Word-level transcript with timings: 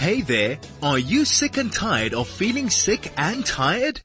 Hey 0.00 0.22
there, 0.22 0.58
are 0.82 0.98
you 0.98 1.26
sick 1.26 1.58
and 1.58 1.70
tired 1.70 2.14
of 2.14 2.26
feeling 2.26 2.70
sick 2.70 3.12
and 3.18 3.44
tired? 3.44 4.00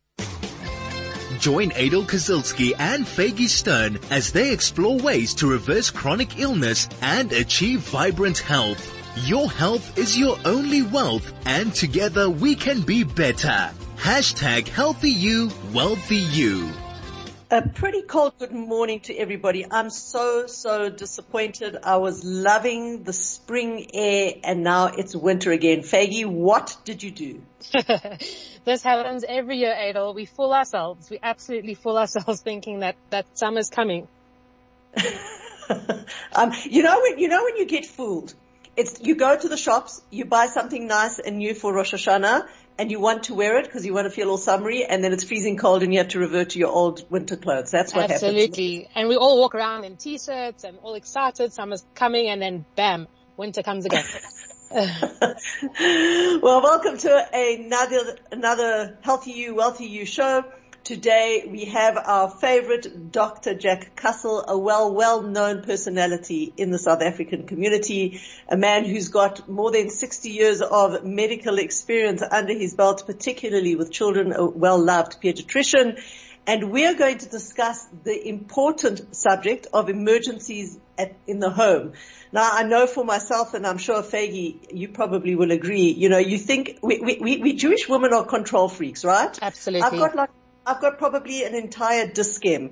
Join 1.39 1.71
Adel 1.71 2.03
Kazilski 2.03 2.73
and 2.77 3.05
Faggy 3.05 3.47
Stern 3.47 3.99
as 4.11 4.29
they 4.33 4.51
explore 4.51 4.97
ways 4.99 5.33
to 5.35 5.47
reverse 5.47 5.89
chronic 5.89 6.37
illness 6.37 6.89
and 7.01 7.31
achieve 7.31 7.79
vibrant 7.79 8.39
health. 8.39 8.93
Your 9.25 9.49
health 9.49 9.97
is 9.97 10.19
your 10.19 10.37
only 10.43 10.81
wealth 10.81 11.31
and 11.45 11.73
together 11.73 12.29
we 12.29 12.55
can 12.55 12.81
be 12.81 13.05
better. 13.05 13.71
Hashtag 13.95 14.67
healthy 14.67 15.11
you, 15.11 15.49
wealthy 15.71 16.17
you. 16.17 16.73
A 17.55 17.61
pretty 17.61 18.01
cold 18.01 18.33
good 18.37 18.51
morning 18.51 18.99
to 19.07 19.15
everybody. 19.15 19.65
I'm 19.71 19.89
so, 19.89 20.45
so 20.45 20.89
disappointed. 20.89 21.77
I 21.81 21.95
was 21.95 22.25
loving 22.25 23.03
the 23.03 23.13
spring 23.13 23.91
air 23.93 24.33
and 24.43 24.61
now 24.61 24.87
it's 24.87 25.15
winter 25.15 25.53
again. 25.53 25.79
Faggy, 25.79 26.25
what 26.25 26.75
did 26.83 27.01
you 27.01 27.11
do? 27.11 27.41
this 28.65 28.83
happens 28.83 29.23
every 29.25 29.59
year, 29.59 29.73
Adel. 29.73 30.13
We 30.13 30.25
fool 30.25 30.53
ourselves. 30.53 31.09
We 31.09 31.17
absolutely 31.23 31.75
fool 31.75 31.97
ourselves 31.97 32.41
thinking 32.41 32.81
that, 32.81 32.97
that 33.11 33.25
summer's 33.37 33.69
coming. 33.69 34.09
um, 36.35 36.51
you 36.65 36.83
know 36.83 36.99
when, 37.03 37.19
you 37.19 37.29
know 37.29 37.41
when 37.45 37.55
you 37.55 37.67
get 37.67 37.85
fooled? 37.85 38.33
It's, 38.75 38.99
you 38.99 39.15
go 39.15 39.37
to 39.39 39.47
the 39.47 39.55
shops, 39.55 40.01
you 40.11 40.25
buy 40.25 40.47
something 40.47 40.87
nice 40.87 41.19
and 41.19 41.37
new 41.37 41.53
for 41.53 41.73
Rosh 41.73 41.93
Hashanah, 41.93 42.49
and 42.77 42.91
you 42.91 42.99
want 42.99 43.23
to 43.23 43.33
wear 43.33 43.57
it 43.57 43.65
because 43.65 43.85
you 43.85 43.93
want 43.93 44.05
to 44.05 44.11
feel 44.11 44.29
all 44.29 44.37
summery 44.37 44.83
and 44.85 45.03
then 45.03 45.13
it's 45.13 45.23
freezing 45.23 45.57
cold 45.57 45.83
and 45.83 45.93
you 45.93 45.99
have 45.99 46.09
to 46.09 46.19
revert 46.19 46.51
to 46.51 46.59
your 46.59 46.69
old 46.69 47.09
winter 47.09 47.37
clothes. 47.37 47.71
That's 47.71 47.93
what 47.93 48.11
Absolutely. 48.11 48.41
happens. 48.41 48.57
Absolutely. 48.57 48.89
And 48.95 49.09
we 49.09 49.15
all 49.15 49.39
walk 49.39 49.55
around 49.55 49.85
in 49.85 49.97
t-shirts 49.97 50.63
and 50.63 50.77
all 50.81 50.95
excited. 50.95 51.53
Summer's 51.53 51.85
coming 51.95 52.27
and 52.27 52.41
then 52.41 52.65
bam, 52.75 53.07
winter 53.37 53.63
comes 53.63 53.85
again. 53.85 54.03
well, 54.71 56.61
welcome 56.61 56.97
to 56.97 57.27
another, 57.33 58.17
another 58.31 58.97
Healthy 59.01 59.31
You, 59.31 59.55
Wealthy 59.55 59.85
You 59.85 60.05
show. 60.05 60.43
Today 60.85 61.47
we 61.49 61.65
have 61.65 61.97
our 61.97 62.29
favorite 62.29 63.11
Dr. 63.11 63.55
Jack 63.55 63.95
Kussel, 63.95 64.45
a 64.47 64.55
well, 64.55 64.93
well-known 64.93 65.63
personality 65.63 66.53
in 66.57 66.69
the 66.69 66.77
South 66.77 67.01
African 67.01 67.47
community, 67.47 68.21
a 68.47 68.55
man 68.55 68.85
who's 68.85 69.09
got 69.09 69.49
more 69.49 69.71
than 69.71 69.89
60 69.89 70.29
years 70.29 70.61
of 70.61 71.03
medical 71.03 71.57
experience 71.57 72.21
under 72.21 72.53
his 72.53 72.75
belt, 72.75 73.01
particularly 73.07 73.75
with 73.75 73.91
children, 73.91 74.31
a 74.31 74.45
well-loved 74.45 75.19
pediatrician. 75.23 75.99
And 76.45 76.71
we're 76.71 76.93
going 76.93 77.17
to 77.17 77.29
discuss 77.29 77.87
the 78.03 78.29
important 78.29 79.15
subject 79.15 79.65
of 79.73 79.89
emergencies 79.89 80.77
at, 80.99 81.15
in 81.25 81.39
the 81.39 81.49
home. 81.49 81.93
Now, 82.31 82.47
I 82.53 82.61
know 82.61 82.85
for 82.85 83.03
myself, 83.03 83.55
and 83.55 83.65
I'm 83.65 83.79
sure 83.79 84.03
Faggy, 84.03 84.67
you 84.71 84.89
probably 84.89 85.33
will 85.33 85.49
agree, 85.49 85.89
you 85.89 86.09
know, 86.09 86.19
you 86.19 86.37
think 86.37 86.77
we, 86.83 86.99
we, 86.99 87.37
we 87.37 87.53
Jewish 87.53 87.89
women 87.89 88.13
are 88.13 88.23
control 88.23 88.69
freaks, 88.69 89.03
right? 89.03 89.35
Absolutely. 89.41 89.81
I've 89.81 89.97
got 89.97 90.15
like 90.15 90.29
I've 90.65 90.81
got 90.81 90.97
probably 90.97 91.43
an 91.43 91.53
entire 91.53 92.07
Dis-Chem 92.07 92.71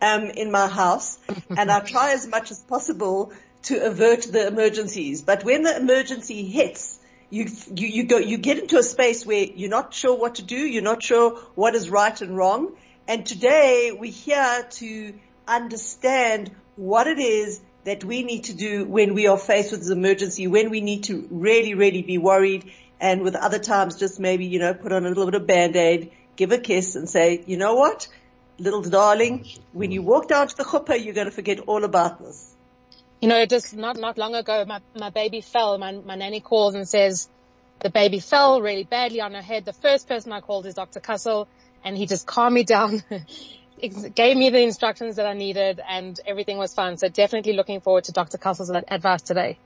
um, 0.00 0.22
in 0.24 0.50
my 0.50 0.68
house, 0.68 1.18
and 1.56 1.70
I 1.70 1.80
try 1.80 2.12
as 2.12 2.26
much 2.26 2.50
as 2.50 2.60
possible 2.60 3.32
to 3.64 3.84
avert 3.84 4.22
the 4.22 4.46
emergencies. 4.46 5.22
But 5.22 5.44
when 5.44 5.62
the 5.62 5.76
emergency 5.76 6.44
hits, 6.44 6.98
you, 7.28 7.46
you, 7.74 7.88
you 7.88 8.04
go, 8.04 8.18
you 8.18 8.38
get 8.38 8.58
into 8.58 8.78
a 8.78 8.82
space 8.82 9.26
where 9.26 9.44
you're 9.44 9.68
not 9.70 9.92
sure 9.92 10.16
what 10.16 10.36
to 10.36 10.42
do, 10.42 10.56
you're 10.56 10.82
not 10.82 11.02
sure 11.02 11.36
what 11.54 11.74
is 11.74 11.90
right 11.90 12.18
and 12.20 12.36
wrong. 12.36 12.72
And 13.08 13.26
today 13.26 13.92
we're 13.98 14.12
here 14.12 14.66
to 14.70 15.14
understand 15.46 16.50
what 16.76 17.06
it 17.06 17.18
is 17.18 17.60
that 17.84 18.02
we 18.02 18.22
need 18.22 18.44
to 18.44 18.54
do 18.54 18.84
when 18.84 19.14
we 19.14 19.26
are 19.26 19.38
faced 19.38 19.72
with 19.72 19.80
this 19.80 19.90
emergency, 19.90 20.46
when 20.46 20.70
we 20.70 20.80
need 20.80 21.04
to 21.04 21.26
really, 21.30 21.74
really 21.74 22.02
be 22.02 22.18
worried, 22.18 22.72
and 23.00 23.22
with 23.22 23.36
other 23.36 23.58
times 23.58 23.96
just 23.96 24.18
maybe, 24.18 24.46
you 24.46 24.58
know, 24.58 24.74
put 24.74 24.92
on 24.92 25.04
a 25.04 25.08
little 25.08 25.26
bit 25.26 25.34
of 25.34 25.46
band-aid, 25.46 26.12
give 26.36 26.52
a 26.52 26.58
kiss 26.58 26.96
and 26.96 27.08
say, 27.08 27.42
you 27.46 27.56
know 27.56 27.74
what, 27.74 28.08
little 28.58 28.82
darling, 28.82 29.44
oh, 29.46 29.60
when 29.72 29.90
you 29.90 30.02
walk 30.02 30.28
down 30.28 30.48
to 30.48 30.56
the 30.56 30.64
chuppah, 30.64 31.02
you're 31.02 31.14
going 31.14 31.26
to 31.26 31.32
forget 31.32 31.60
all 31.60 31.84
about 31.84 32.18
this. 32.18 32.54
You 33.20 33.28
know, 33.28 33.46
just 33.46 33.74
not, 33.74 33.96
not 33.96 34.18
long 34.18 34.34
ago, 34.34 34.64
my, 34.66 34.80
my 34.98 35.10
baby 35.10 35.40
fell. 35.40 35.78
My, 35.78 35.92
my 35.92 36.16
nanny 36.16 36.40
calls 36.40 36.74
and 36.74 36.86
says 36.88 37.28
the 37.80 37.90
baby 37.90 38.20
fell 38.20 38.60
really 38.60 38.84
badly 38.84 39.20
on 39.20 39.32
her 39.32 39.42
head. 39.42 39.64
The 39.64 39.72
first 39.72 40.08
person 40.08 40.32
I 40.32 40.40
called 40.40 40.66
is 40.66 40.74
Dr. 40.74 41.00
Kussel 41.00 41.46
and 41.84 41.96
he 41.96 42.06
just 42.06 42.26
calmed 42.26 42.54
me 42.54 42.64
down, 42.64 43.02
gave 44.14 44.36
me 44.36 44.50
the 44.50 44.60
instructions 44.60 45.16
that 45.16 45.26
I 45.26 45.32
needed 45.32 45.80
and 45.88 46.18
everything 46.26 46.58
was 46.58 46.74
fine. 46.74 46.98
So 46.98 47.08
definitely 47.08 47.54
looking 47.54 47.80
forward 47.80 48.04
to 48.04 48.12
Dr. 48.12 48.38
Kussel's 48.38 48.70
advice 48.70 49.22
today. 49.22 49.58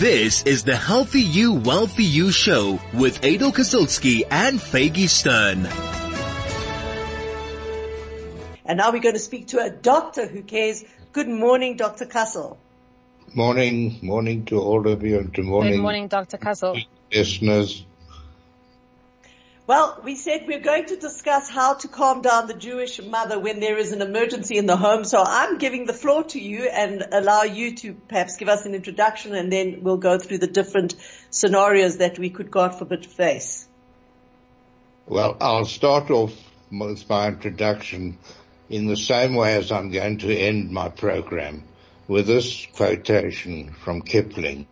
This 0.00 0.42
is 0.44 0.64
the 0.64 0.76
Healthy 0.76 1.20
You, 1.20 1.52
Wealthy 1.52 2.04
You 2.04 2.32
show 2.32 2.80
with 2.94 3.22
Adel 3.22 3.52
Kazilski 3.52 4.22
and 4.30 4.58
Faggy 4.58 5.06
Stern. 5.06 5.66
And 8.64 8.78
now 8.78 8.92
we're 8.92 9.02
going 9.02 9.14
to 9.14 9.18
speak 9.20 9.48
to 9.48 9.58
a 9.58 9.68
doctor 9.68 10.26
who 10.26 10.42
cares. 10.42 10.82
Good 11.12 11.28
morning, 11.28 11.76
Dr. 11.76 12.06
Kussel. 12.06 12.56
Morning, 13.34 13.98
morning 14.00 14.46
to 14.46 14.58
all 14.58 14.88
of 14.88 15.02
you 15.02 15.18
and 15.18 15.34
good 15.34 15.44
morning. 15.44 15.72
Good 15.74 15.82
morning, 15.82 16.08
Dr. 16.08 16.38
Kussel. 16.38 16.82
Listeners. 17.12 17.84
Well, 19.66 20.00
we 20.02 20.16
said 20.16 20.46
we're 20.48 20.58
going 20.58 20.86
to 20.86 20.96
discuss 20.96 21.48
how 21.48 21.74
to 21.74 21.88
calm 21.88 22.22
down 22.22 22.48
the 22.48 22.54
Jewish 22.54 23.00
mother 23.00 23.38
when 23.38 23.60
there 23.60 23.78
is 23.78 23.92
an 23.92 24.02
emergency 24.02 24.58
in 24.58 24.66
the 24.66 24.76
home. 24.76 25.04
So 25.04 25.22
I'm 25.24 25.58
giving 25.58 25.86
the 25.86 25.92
floor 25.92 26.24
to 26.24 26.40
you 26.40 26.68
and 26.68 27.06
allow 27.12 27.42
you 27.42 27.76
to 27.76 27.94
perhaps 27.94 28.36
give 28.36 28.48
us 28.48 28.66
an 28.66 28.74
introduction 28.74 29.34
and 29.34 29.52
then 29.52 29.82
we'll 29.82 29.96
go 29.96 30.18
through 30.18 30.38
the 30.38 30.48
different 30.48 30.96
scenarios 31.30 31.98
that 31.98 32.18
we 32.18 32.30
could, 32.30 32.50
God 32.50 32.76
forbid, 32.78 33.06
face. 33.06 33.68
Well, 35.06 35.36
I'll 35.40 35.66
start 35.66 36.10
off 36.10 36.34
with 36.72 37.08
my 37.08 37.28
introduction 37.28 38.18
in 38.68 38.86
the 38.86 38.96
same 38.96 39.34
way 39.34 39.56
as 39.56 39.70
I'm 39.72 39.90
going 39.90 40.18
to 40.18 40.36
end 40.36 40.70
my 40.70 40.88
program 40.88 41.64
with 42.08 42.26
this 42.26 42.66
quotation 42.74 43.72
from 43.72 44.02
Kipling. 44.02 44.66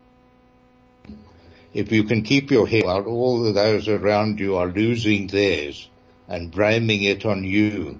If 1.74 1.92
you 1.92 2.04
can 2.04 2.22
keep 2.22 2.50
your 2.50 2.66
head 2.66 2.84
while 2.84 3.04
all 3.04 3.46
of 3.46 3.54
those 3.54 3.88
around 3.88 4.40
you 4.40 4.56
are 4.56 4.68
losing 4.68 5.26
theirs 5.26 5.88
and 6.26 6.50
blaming 6.50 7.02
it 7.02 7.26
on 7.26 7.44
you, 7.44 7.98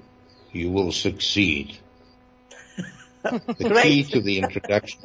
you 0.52 0.70
will 0.70 0.92
succeed. 0.92 1.76
the 3.22 3.80
key 3.82 4.04
to 4.04 4.20
the 4.20 4.38
introduction, 4.38 5.00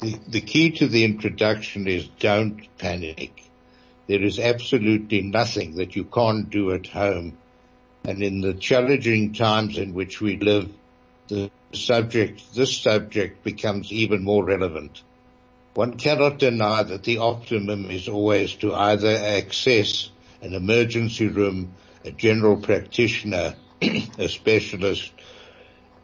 the, 0.00 0.18
the 0.28 0.40
key 0.40 0.70
to 0.72 0.86
the 0.86 1.04
introduction 1.04 1.86
is 1.86 2.06
don't 2.18 2.66
panic. 2.78 3.42
There 4.06 4.22
is 4.22 4.38
absolutely 4.38 5.22
nothing 5.22 5.76
that 5.76 5.96
you 5.96 6.04
can't 6.04 6.48
do 6.48 6.72
at 6.72 6.86
home. 6.86 7.36
And 8.04 8.22
in 8.22 8.40
the 8.40 8.54
challenging 8.54 9.32
times 9.34 9.78
in 9.78 9.92
which 9.92 10.20
we 10.20 10.36
live, 10.36 10.70
the 11.28 11.50
subject, 11.72 12.54
this 12.54 12.78
subject 12.78 13.42
becomes 13.42 13.90
even 13.92 14.22
more 14.22 14.44
relevant. 14.44 15.02
One 15.76 15.98
cannot 15.98 16.38
deny 16.38 16.84
that 16.84 17.02
the 17.02 17.18
optimum 17.18 17.90
is 17.90 18.08
always 18.08 18.54
to 18.54 18.74
either 18.74 19.14
access 19.14 20.08
an 20.40 20.54
emergency 20.54 21.28
room, 21.28 21.74
a 22.02 22.12
general 22.12 22.56
practitioner, 22.56 23.56
a 23.82 24.26
specialist, 24.26 25.12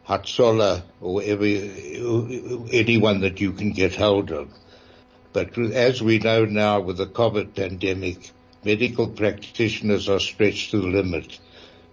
Hatzola, 0.06 0.82
or 1.00 1.22
every, 1.22 1.70
anyone 2.70 3.22
that 3.22 3.40
you 3.40 3.52
can 3.52 3.72
get 3.72 3.94
hold 3.94 4.30
of. 4.30 4.50
But 5.32 5.56
as 5.56 6.02
we 6.02 6.18
know 6.18 6.44
now 6.44 6.80
with 6.80 6.98
the 6.98 7.06
COVID 7.06 7.54
pandemic, 7.54 8.30
medical 8.62 9.08
practitioners 9.08 10.06
are 10.06 10.20
stretched 10.20 10.72
to 10.72 10.82
the 10.82 10.88
limit. 10.88 11.38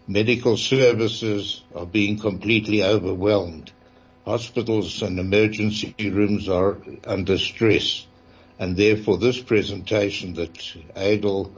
Medical 0.05 0.57
services 0.57 1.63
are 1.73 1.85
being 1.85 2.19
completely 2.19 2.83
overwhelmed. 2.83 3.71
Hospitals 4.25 5.01
and 5.01 5.19
emergency 5.19 5.93
rooms 5.99 6.49
are 6.49 6.77
under 7.05 7.37
stress 7.37 8.05
and 8.59 8.75
therefore 8.75 9.17
this 9.17 9.41
presentation 9.41 10.33
that 10.33 10.75
Adel 10.95 11.51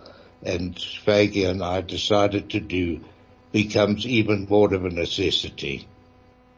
and 0.44 0.76
Faggy 0.76 1.50
and 1.50 1.64
I 1.64 1.82
decided 1.82 2.52
to 2.52 2.60
do 2.60 3.02
becomes 3.52 4.06
even 4.06 4.48
more 4.50 4.74
of 4.74 4.86
a 4.86 4.90
necessity. 4.90 5.88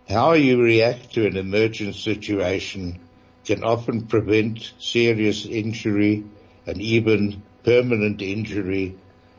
How 0.10 0.34
you 0.34 0.62
react 0.62 1.14
to 1.14 1.26
an 1.26 1.38
emergent 1.38 1.96
situation 1.96 3.00
can 3.46 3.64
often 3.64 4.08
prevent 4.08 4.74
serious 4.80 5.46
injury 5.46 6.26
and 6.68 6.82
even 6.82 7.42
permanent 7.64 8.22
injury 8.22 8.96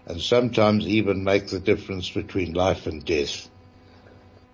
and 0.07 0.21
sometimes 0.21 0.87
even 0.87 1.25
make 1.25 1.49
the 1.49 1.61
difference 1.61 2.11
between 2.11 2.55
life 2.55 2.87
and 2.87 3.05
death. 3.05 3.49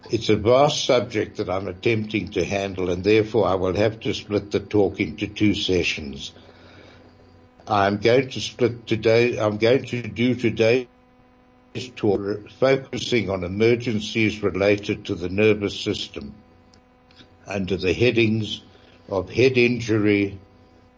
It's 0.09 0.29
a 0.29 0.37
vast 0.37 0.87
subject 0.87 1.37
that 1.37 1.51
I'm 1.51 1.69
attempting 1.69 2.31
to 2.31 2.45
handle 2.45 2.91
and 2.91 3.05
therefore 3.05 3.47
I 3.47 3.55
will 3.55 3.77
have 3.77 4.01
to 4.01 4.15
split 4.15 4.51
the 4.51 4.61
talk 4.61 4.99
into 4.99 5.27
two 5.27 5.55
sessions. 5.55 6.33
I'm 7.69 7.99
going 7.99 8.31
to 8.31 8.41
split 8.41 8.87
today, 8.87 9.39
I'm 9.39 9.59
going 9.59 9.85
to 9.87 10.03
do 10.03 10.35
today's 10.35 10.89
talk 11.95 12.51
focusing 12.59 13.31
on 13.31 13.45
emergencies 13.45 14.43
related 14.43 15.05
to 15.07 15.15
the 15.15 15.29
nervous 15.29 15.79
system 15.79 16.35
under 17.47 17.77
the 17.77 17.93
headings 17.93 18.63
of 19.09 19.31
head 19.31 19.59
injury, 19.59 20.39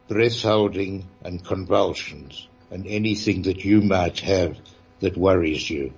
breath 0.08 0.42
holding 0.42 1.08
and 1.22 1.44
convulsions 1.44 2.46
and 2.70 2.86
anything 2.86 3.42
that 3.42 3.64
you 3.64 3.82
might 3.82 4.20
have 4.20 4.56
that 5.00 5.16
worries 5.16 5.68
you. 5.68 5.92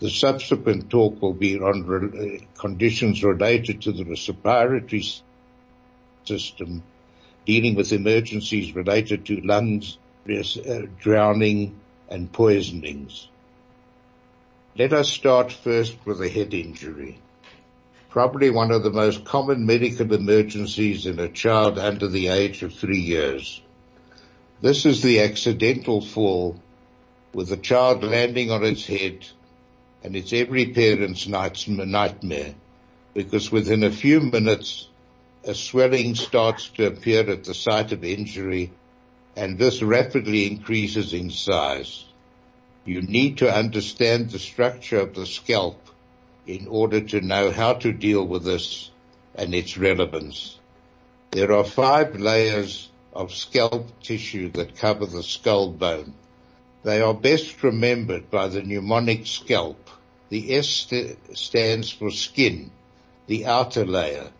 The 0.00 0.08
subsequent 0.08 0.88
talk 0.88 1.20
will 1.20 1.34
be 1.34 1.58
on 1.58 1.86
re- 1.86 2.48
conditions 2.56 3.22
related 3.22 3.82
to 3.82 3.92
the 3.92 4.04
respiratory 4.04 5.04
system, 6.24 6.82
dealing 7.44 7.74
with 7.74 7.92
emergencies 7.92 8.74
related 8.74 9.26
to 9.26 9.42
lungs, 9.42 9.98
uh, 10.26 10.82
drowning 10.98 11.78
and 12.08 12.32
poisonings. 12.32 13.28
Let 14.74 14.94
us 14.94 15.10
start 15.10 15.52
first 15.52 15.96
with 16.06 16.22
a 16.22 16.30
head 16.30 16.54
injury. 16.54 17.18
Probably 18.08 18.48
one 18.48 18.70
of 18.70 18.82
the 18.82 18.90
most 18.90 19.26
common 19.26 19.66
medical 19.66 20.14
emergencies 20.14 21.04
in 21.04 21.18
a 21.18 21.28
child 21.28 21.78
under 21.78 22.08
the 22.08 22.28
age 22.28 22.62
of 22.62 22.72
three 22.72 23.00
years. 23.00 23.60
This 24.62 24.86
is 24.86 25.02
the 25.02 25.20
accidental 25.20 26.00
fall 26.00 26.56
with 27.34 27.50
the 27.50 27.58
child 27.58 28.02
landing 28.02 28.50
on 28.50 28.64
its 28.64 28.86
head 28.86 29.26
and 30.02 30.16
it's 30.16 30.32
every 30.32 30.66
parent's 30.66 31.26
nightmare 31.26 32.54
because 33.14 33.52
within 33.52 33.82
a 33.82 33.90
few 33.90 34.20
minutes 34.20 34.88
a 35.44 35.54
swelling 35.54 36.14
starts 36.14 36.68
to 36.68 36.86
appear 36.86 37.28
at 37.30 37.44
the 37.44 37.54
site 37.54 37.92
of 37.92 38.04
injury 38.04 38.70
and 39.36 39.58
this 39.58 39.82
rapidly 39.82 40.46
increases 40.46 41.12
in 41.12 41.30
size. 41.30 42.04
You 42.84 43.02
need 43.02 43.38
to 43.38 43.52
understand 43.52 44.30
the 44.30 44.38
structure 44.38 45.00
of 45.00 45.14
the 45.14 45.26
scalp 45.26 45.78
in 46.46 46.66
order 46.66 47.00
to 47.00 47.20
know 47.20 47.50
how 47.50 47.74
to 47.74 47.92
deal 47.92 48.26
with 48.26 48.44
this 48.44 48.90
and 49.34 49.54
its 49.54 49.78
relevance. 49.78 50.58
There 51.30 51.52
are 51.52 51.64
five 51.64 52.18
layers 52.18 52.90
of 53.12 53.32
scalp 53.32 54.02
tissue 54.02 54.50
that 54.52 54.76
cover 54.76 55.06
the 55.06 55.22
skull 55.22 55.70
bone. 55.70 56.14
They 56.82 57.02
are 57.02 57.12
best 57.12 57.62
remembered 57.62 58.30
by 58.30 58.48
the 58.48 58.62
mnemonic 58.62 59.26
scalp. 59.26 59.90
The 60.30 60.54
S 60.56 60.68
st- 60.68 61.36
stands 61.36 61.90
for 61.90 62.10
skin, 62.10 62.70
the 63.26 63.44
outer 63.44 63.84
layer. 63.84 64.30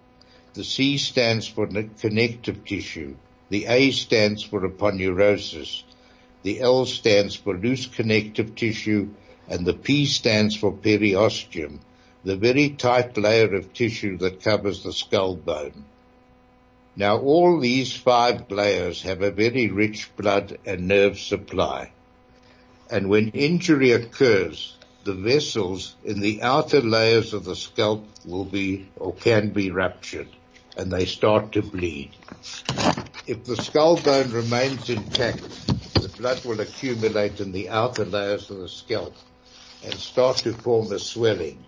The 0.55 0.65
C 0.65 0.97
stands 0.97 1.47
for 1.47 1.67
connective 1.67 2.65
tissue. 2.65 3.17
The 3.51 3.67
A 3.67 3.91
stands 3.91 4.43
for 4.43 4.67
aponeurosis. 4.67 5.83
The 6.43 6.61
L 6.61 6.87
stands 6.87 7.35
for 7.35 7.57
loose 7.57 7.87
connective 7.87 8.55
tissue 8.55 9.11
and 9.47 9.67
the 9.67 9.75
P 9.75 10.07
stands 10.07 10.57
for 10.57 10.73
periosteum, 10.73 11.81
the 12.25 12.37
very 12.37 12.71
tight 12.71 13.19
layer 13.19 13.55
of 13.55 13.75
tissue 13.75 14.17
that 14.19 14.43
covers 14.43 14.83
the 14.83 14.93
skull 14.93 15.35
bone. 15.35 15.85
Now 16.97 17.19
all 17.19 17.61
these 17.61 17.93
five 17.95 18.51
layers 18.51 19.03
have 19.03 19.23
a 19.23 19.31
very 19.31 19.69
rich 19.69 20.09
blood 20.17 20.57
and 20.65 20.89
nerve 20.89 21.19
supply. 21.19 21.91
And 22.91 23.09
when 23.09 23.29
injury 23.31 23.93
occurs, 23.93 24.77
the 25.05 25.15
vessels 25.15 25.95
in 26.05 26.21
the 26.21 26.43
outer 26.43 26.81
layers 26.81 27.33
of 27.33 27.45
the 27.45 27.57
scalp 27.57 28.05
will 28.25 28.45
be 28.45 28.89
or 28.97 29.15
can 29.15 29.51
be 29.51 29.71
ruptured 29.71 30.29
and 30.77 30.91
they 30.91 31.05
start 31.05 31.53
to 31.53 31.63
bleed. 31.63 32.11
If 33.27 33.45
the 33.45 33.57
skull 33.57 34.01
bone 34.01 34.31
remains 34.33 34.89
intact, 34.89 35.43
the 35.95 36.13
blood 36.17 36.45
will 36.45 36.61
accumulate 36.61 37.41
in 37.41 37.53
the 37.53 37.69
outer 37.69 38.05
layers 38.05 38.51
of 38.51 38.59
the 38.59 38.69
scalp 38.69 39.15
and 39.85 39.95
start 39.95 40.39
to 40.39 40.53
form 40.53 40.93
a 40.93 40.99
swelling. 40.99 41.63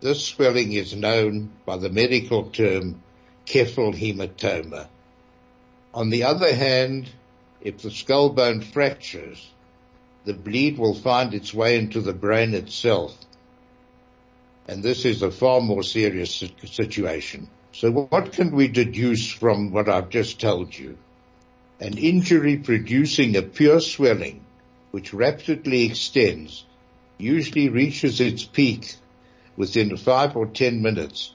This 0.00 0.24
swelling 0.24 0.72
is 0.72 0.94
known 0.94 1.50
by 1.64 1.76
the 1.76 1.90
medical 1.90 2.44
term 2.50 3.02
cephalhematoma. 3.46 4.88
On 5.94 6.10
the 6.10 6.24
other 6.24 6.54
hand, 6.54 7.10
if 7.60 7.78
the 7.78 7.90
skull 7.90 8.30
bone 8.30 8.60
fractures, 8.60 9.50
the 10.24 10.34
bleed 10.34 10.78
will 10.78 10.94
find 10.94 11.34
its 11.34 11.52
way 11.52 11.78
into 11.78 12.00
the 12.00 12.12
brain 12.12 12.54
itself. 12.54 13.16
And 14.68 14.82
this 14.82 15.04
is 15.04 15.22
a 15.22 15.30
far 15.30 15.60
more 15.60 15.82
serious 15.82 16.42
situation. 16.64 17.48
So 17.72 17.90
what 17.90 18.32
can 18.32 18.54
we 18.54 18.68
deduce 18.68 19.30
from 19.32 19.72
what 19.72 19.88
I've 19.88 20.10
just 20.10 20.40
told 20.40 20.76
you? 20.76 20.96
An 21.80 21.98
injury 21.98 22.58
producing 22.58 23.36
a 23.36 23.42
pure 23.42 23.80
swelling, 23.80 24.44
which 24.92 25.12
rapidly 25.12 25.86
extends, 25.86 26.64
usually 27.18 27.68
reaches 27.68 28.20
its 28.20 28.44
peak 28.44 28.94
within 29.56 29.96
five 29.96 30.36
or 30.36 30.46
ten 30.46 30.82
minutes 30.82 31.34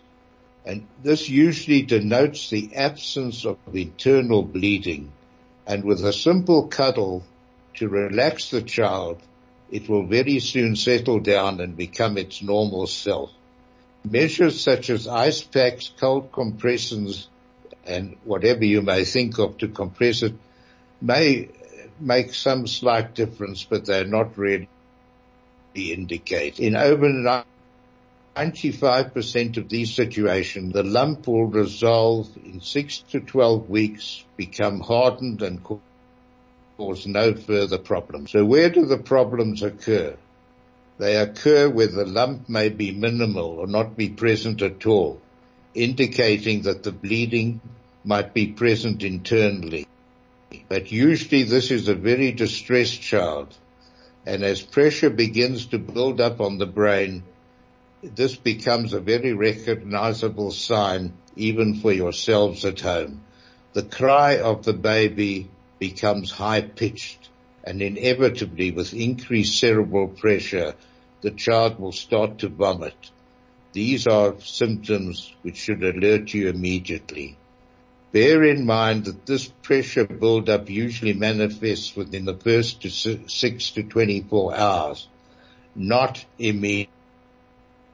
and 0.68 0.86
this 1.02 1.30
usually 1.30 1.84
denotes 1.84 2.50
the 2.50 2.76
absence 2.76 3.46
of 3.46 3.58
internal 3.74 4.44
bleeding. 4.44 5.14
And 5.66 5.86
with 5.86 6.04
a 6.04 6.12
simple 6.12 6.68
cuddle 6.68 7.24
to 7.78 7.88
relax 7.88 8.52
the 8.52 8.62
child, 8.62 9.22
it 9.72 9.90
will 9.90 10.06
very 10.06 10.40
soon 10.40 10.76
settle 10.76 11.20
down 11.20 11.60
and 11.60 11.76
become 11.76 12.18
its 12.18 12.42
normal 12.42 12.88
self. 12.88 13.32
Measures 14.04 14.62
such 14.62 14.90
as 14.90 15.08
ice 15.08 15.42
packs, 15.42 15.92
cold 16.00 16.32
compressions, 16.32 17.28
and 17.86 18.16
whatever 18.24 18.64
you 18.66 18.82
may 18.82 19.04
think 19.04 19.40
of 19.40 19.58
to 19.58 19.68
compress 19.68 20.24
it 20.24 20.34
may 21.02 21.50
make 22.00 22.34
some 22.34 22.68
slight 22.68 23.14
difference, 23.16 23.64
but 23.64 23.86
they're 23.86 24.06
not 24.06 24.38
really 24.38 24.68
indicate. 25.76 26.60
In 26.60 26.76
over 26.76 27.08
95% 28.36 29.58
of 29.58 29.70
these 29.70 29.94
situations, 29.94 30.74
the 30.74 30.84
lump 30.84 31.28
will 31.28 31.46
resolve 31.46 32.30
in 32.44 32.62
6 32.62 32.98
to 33.12 33.20
12 33.20 33.70
weeks, 33.70 34.24
become 34.36 34.80
hardened 34.80 35.42
and 35.42 35.64
cause 36.78 37.08
no 37.08 37.34
further 37.34 37.80
problems. 37.80 38.32
So 38.32 38.46
where 38.46 38.70
do 38.70 38.86
the 38.86 39.00
problems 39.00 39.64
occur? 39.64 40.16
They 41.00 41.16
occur 41.16 41.70
where 41.70 41.88
the 41.88 42.06
lump 42.06 42.48
may 42.48 42.70
be 42.70 42.92
minimal 42.92 43.60
or 43.60 43.68
not 43.68 43.98
be 43.98 44.10
present 44.10 44.62
at 44.62 44.86
all, 44.86 45.20
indicating 45.74 46.64
that 46.64 46.84
the 46.84 46.92
bleeding 46.92 47.62
might 48.04 48.34
be 48.34 48.48
present 48.48 49.04
internally. 49.04 49.88
But 50.70 50.92
usually 50.92 51.44
this 51.44 51.72
is 51.72 51.88
a 51.88 51.96
very 51.96 52.32
distressed 52.32 53.02
child, 53.02 53.54
and 54.26 54.44
as 54.44 54.62
pressure 54.62 55.10
begins 55.10 55.68
to 55.68 55.80
build 55.80 56.22
up 56.22 56.42
on 56.42 56.58
the 56.58 56.66
brain, 56.66 57.24
this 58.02 58.36
becomes 58.36 58.94
a 58.94 59.00
very 59.00 59.34
recognizable 59.34 60.52
sign 60.52 61.14
even 61.36 61.76
for 61.76 61.92
yourselves 61.92 62.66
at 62.66 62.80
home. 62.80 63.24
The 63.74 63.84
cry 63.84 64.40
of 64.40 64.64
the 64.64 64.74
baby 64.74 65.50
becomes 65.80 66.32
high 66.32 66.62
pitched 66.62 67.30
and 67.64 67.82
inevitably 67.82 68.72
with 68.72 68.94
increased 68.94 69.60
cerebral 69.60 70.08
pressure, 70.08 70.76
the 71.22 71.32
child 71.32 71.80
will 71.80 71.92
start 71.92 72.40
to 72.40 72.48
vomit. 72.48 73.12
These 73.74 74.08
are 74.08 74.40
symptoms 74.40 75.34
which 75.42 75.58
should 75.58 75.84
alert 75.84 76.34
you 76.34 76.50
immediately. 76.50 77.38
Bear 78.12 78.44
in 78.44 78.66
mind 78.66 79.06
that 79.06 79.26
this 79.26 79.48
pressure 79.62 80.06
buildup 80.06 80.70
usually 80.70 81.14
manifests 81.14 81.96
within 81.96 82.26
the 82.26 82.38
first 82.38 82.82
to 82.84 82.90
six 82.90 83.72
to 83.72 83.84
24 83.84 84.56
hours, 84.56 85.08
not 85.76 86.24
immediately 86.40 86.90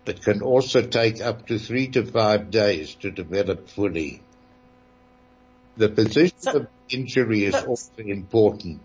but 0.05 0.21
can 0.21 0.41
also 0.41 0.81
take 0.81 1.21
up 1.21 1.47
to 1.47 1.57
three 1.57 1.87
to 1.87 2.05
five 2.05 2.51
days 2.51 2.95
to 2.95 3.11
develop 3.11 3.69
fully. 3.69 4.21
The 5.75 5.89
position 5.89 6.37
so, 6.37 6.51
of 6.51 6.67
injury 6.89 7.45
is 7.45 7.55
also 7.55 7.91
important 7.97 8.81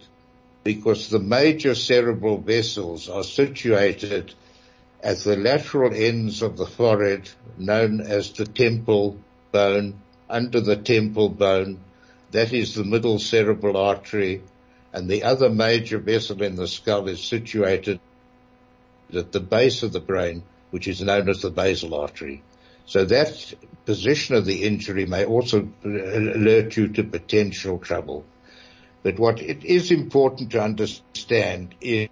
because 0.64 1.08
the 1.08 1.18
major 1.18 1.74
cerebral 1.74 2.38
vessels 2.38 3.08
are 3.08 3.24
situated 3.24 4.34
at 5.02 5.18
the 5.18 5.36
lateral 5.36 5.94
ends 5.94 6.42
of 6.42 6.56
the 6.56 6.66
forehead, 6.66 7.30
known 7.56 8.00
as 8.00 8.32
the 8.32 8.46
temple 8.46 9.18
bone, 9.52 10.00
under 10.28 10.60
the 10.60 10.76
temple 10.76 11.28
bone. 11.28 11.78
That 12.32 12.52
is 12.52 12.74
the 12.74 12.84
middle 12.84 13.18
cerebral 13.18 13.76
artery. 13.76 14.42
And 14.92 15.08
the 15.08 15.22
other 15.24 15.50
major 15.50 15.98
vessel 15.98 16.42
in 16.42 16.56
the 16.56 16.66
skull 16.66 17.08
is 17.08 17.22
situated 17.22 18.00
at 19.14 19.32
the 19.32 19.40
base 19.40 19.82
of 19.82 19.92
the 19.92 20.00
brain, 20.00 20.42
which 20.70 20.88
is 20.88 21.02
known 21.02 21.28
as 21.28 21.42
the 21.42 21.50
basal 21.50 21.94
artery. 21.94 22.42
So 22.88 23.04
that 23.04 23.54
position 23.84 24.34
of 24.34 24.46
the 24.46 24.64
injury 24.64 25.04
may 25.04 25.26
also 25.26 25.68
alert 25.84 26.74
you 26.74 26.88
to 26.88 27.04
potential 27.04 27.78
trouble. 27.78 28.24
But 29.02 29.18
what 29.18 29.42
it 29.42 29.62
is 29.62 29.90
important 29.90 30.52
to 30.52 30.62
understand 30.62 31.74
is 31.82 32.08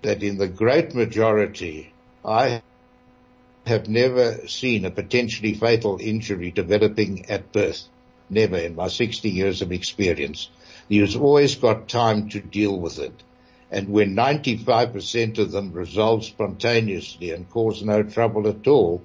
that 0.00 0.22
in 0.22 0.38
the 0.38 0.48
great 0.48 0.94
majority, 0.94 1.92
I 2.24 2.62
have 3.66 3.90
never 3.90 4.48
seen 4.48 4.86
a 4.86 4.90
potentially 4.90 5.52
fatal 5.52 5.98
injury 6.00 6.50
developing 6.50 7.26
at 7.28 7.52
birth. 7.52 7.82
Never 8.30 8.56
in 8.56 8.74
my 8.74 8.88
60 8.88 9.28
years 9.28 9.60
of 9.60 9.70
experience. 9.70 10.48
You've 10.88 11.20
always 11.20 11.56
got 11.56 11.88
time 11.88 12.30
to 12.30 12.40
deal 12.40 12.80
with 12.80 12.98
it. 12.98 13.22
And 13.70 13.90
when 13.90 14.16
95% 14.16 15.38
of 15.38 15.52
them 15.52 15.72
resolve 15.72 16.24
spontaneously 16.24 17.32
and 17.32 17.50
cause 17.50 17.82
no 17.82 18.02
trouble 18.02 18.48
at 18.48 18.66
all, 18.66 19.02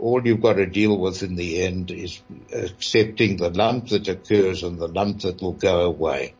all 0.00 0.26
you've 0.26 0.40
got 0.40 0.54
to 0.54 0.66
deal 0.66 0.96
with 0.98 1.22
in 1.22 1.36
the 1.36 1.62
end 1.62 1.90
is 1.90 2.20
accepting 2.52 3.36
the 3.36 3.50
lump 3.50 3.88
that 3.88 4.08
occurs 4.08 4.62
and 4.62 4.78
the 4.78 4.88
lump 4.88 5.20
that 5.20 5.40
will 5.42 5.52
go 5.52 5.82
away. 5.82 6.34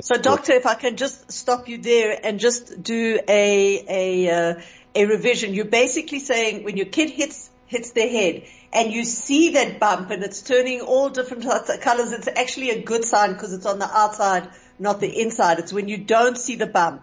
So 0.00 0.16
doctor, 0.16 0.52
if 0.52 0.66
I 0.66 0.74
can 0.74 0.96
just 0.96 1.30
stop 1.30 1.68
you 1.68 1.78
there 1.78 2.18
and 2.22 2.40
just 2.40 2.82
do 2.82 3.18
a, 3.28 3.84
a, 3.88 4.30
uh, 4.30 4.60
a 4.94 5.06
revision. 5.06 5.54
You're 5.54 5.66
basically 5.66 6.20
saying 6.20 6.64
when 6.64 6.76
your 6.76 6.86
kid 6.86 7.10
hits, 7.10 7.50
hits 7.66 7.92
their 7.92 8.08
head 8.08 8.44
and 8.72 8.92
you 8.92 9.04
see 9.04 9.50
that 9.50 9.78
bump 9.78 10.10
and 10.10 10.22
it's 10.22 10.42
turning 10.42 10.80
all 10.80 11.10
different 11.10 11.44
colors, 11.44 12.12
it's 12.12 12.28
actually 12.28 12.70
a 12.70 12.82
good 12.82 13.04
sign 13.04 13.32
because 13.34 13.52
it's 13.52 13.66
on 13.66 13.78
the 13.78 13.90
outside, 13.90 14.48
not 14.78 15.00
the 15.00 15.20
inside. 15.20 15.58
It's 15.58 15.72
when 15.72 15.88
you 15.88 15.98
don't 15.98 16.38
see 16.38 16.56
the 16.56 16.66
bump 16.66 17.02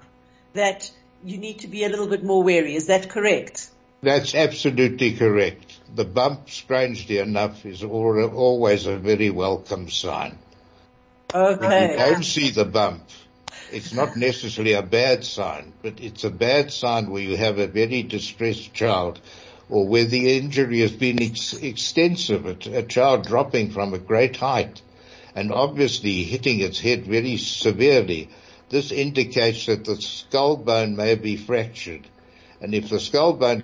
that 0.54 0.92
you 1.24 1.38
need 1.38 1.60
to 1.60 1.68
be 1.68 1.84
a 1.84 1.90
little 1.90 2.08
bit 2.08 2.24
more 2.24 2.44
wary. 2.44 2.76
Is 2.76 2.88
that 2.88 3.10
correct? 3.10 3.70
That's 4.04 4.36
absolutely 4.36 5.14
correct. 5.14 5.80
The 5.96 6.04
bump, 6.04 6.50
strangely 6.50 7.20
enough, 7.20 7.66
is 7.66 7.86
always 7.86 8.86
a 8.86 8.98
very 8.98 9.30
welcome 9.30 9.90
sign. 9.90 10.38
Okay. 11.34 11.68
When 11.68 11.90
you 11.92 11.98
don't 11.98 12.26
see 12.26 12.50
the 12.50 12.66
bump, 12.66 13.04
it's 13.72 13.94
not 13.94 14.18
necessarily 14.18 14.74
a 14.74 14.82
bad 14.82 15.24
sign, 15.24 15.72
but 15.82 16.02
it's 16.02 16.26
a 16.26 16.30
bad 16.30 16.74
sign 16.74 17.12
where 17.12 17.22
you 17.22 17.38
have 17.38 17.60
a 17.60 17.68
very 17.68 18.04
distressed 18.04 18.74
child 18.74 19.22
or 19.70 19.88
where 19.88 20.04
the 20.04 20.38
injury 20.38 20.82
has 20.82 20.92
been 20.92 21.24
ex- 21.24 21.54
extensive, 21.54 22.46
a, 22.46 22.80
a 22.80 22.84
child 22.84 23.26
dropping 23.26 23.72
from 23.72 23.94
a 23.94 24.00
great 24.00 24.36
height 24.36 24.82
and 25.34 25.50
obviously 25.50 26.24
hitting 26.24 26.60
its 26.60 26.78
head 26.78 27.06
very 27.06 27.38
severely. 27.38 28.28
This 28.68 28.92
indicates 28.92 29.68
that 29.68 29.86
the 29.86 29.96
skull 29.96 30.58
bone 30.58 30.98
may 30.98 31.16
be 31.16 31.38
fractured. 31.38 32.06
And 32.60 32.76
if 32.76 32.90
the 32.90 33.00
skull 33.00 33.34
bone 33.34 33.64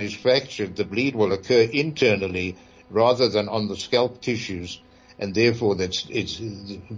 is 0.00 0.14
fractured, 0.14 0.76
the 0.76 0.84
bleed 0.84 1.14
will 1.14 1.32
occur 1.32 1.62
internally 1.62 2.56
rather 2.90 3.28
than 3.28 3.48
on 3.48 3.68
the 3.68 3.76
scalp 3.76 4.20
tissues, 4.20 4.80
and 5.18 5.34
therefore 5.34 5.76
that's 5.76 6.06
it's 6.10 6.40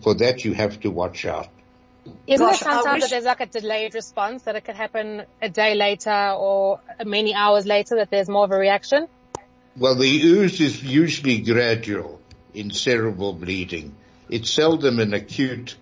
for 0.02 0.14
that 0.14 0.44
you 0.44 0.54
have 0.54 0.80
to 0.80 0.90
watch 0.90 1.24
out. 1.24 1.48
Isn't 2.26 2.46
Gosh, 2.46 2.62
it 2.62 2.64
sometimes 2.64 2.94
wish... 2.94 3.02
that 3.02 3.10
there's 3.10 3.24
like 3.24 3.40
a 3.40 3.46
delayed 3.46 3.94
response 3.94 4.42
that 4.42 4.56
it 4.56 4.64
could 4.64 4.74
happen 4.76 5.24
a 5.40 5.48
day 5.48 5.74
later 5.74 6.34
or 6.36 6.80
many 7.04 7.34
hours 7.34 7.66
later 7.66 7.96
that 7.96 8.10
there's 8.10 8.28
more 8.28 8.44
of 8.44 8.50
a 8.50 8.58
reaction? 8.58 9.06
Well, 9.76 9.94
the 9.94 10.22
ooze 10.22 10.60
is 10.60 10.82
usually 10.82 11.38
gradual 11.38 12.20
in 12.54 12.70
cerebral 12.70 13.32
bleeding. 13.32 13.94
It's 14.28 14.50
seldom 14.50 14.98
an 14.98 15.14
acute 15.14 15.76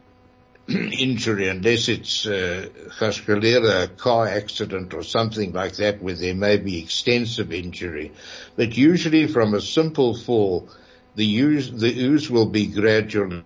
injury 0.99 1.49
unless 1.49 1.89
it's 1.89 2.27
uh, 2.27 2.69
a 3.01 3.89
car 3.97 4.29
accident 4.29 4.95
or 4.95 5.03
something 5.03 5.53
like 5.53 5.77
that 5.77 6.03
where 6.03 6.15
there 6.15 6.35
may 6.35 6.57
be 6.57 6.83
extensive 6.83 7.53
injury. 7.53 8.13
But 8.57 8.77
usually 8.77 9.27
from 9.27 9.55
a 9.55 9.61
simple 9.61 10.15
fall, 10.15 10.69
the 11.17 11.39
ooze, 11.39 11.73
the 11.73 11.93
ooze 11.99 12.31
will 12.31 12.47
be 12.47 12.67
gradual 12.67 13.43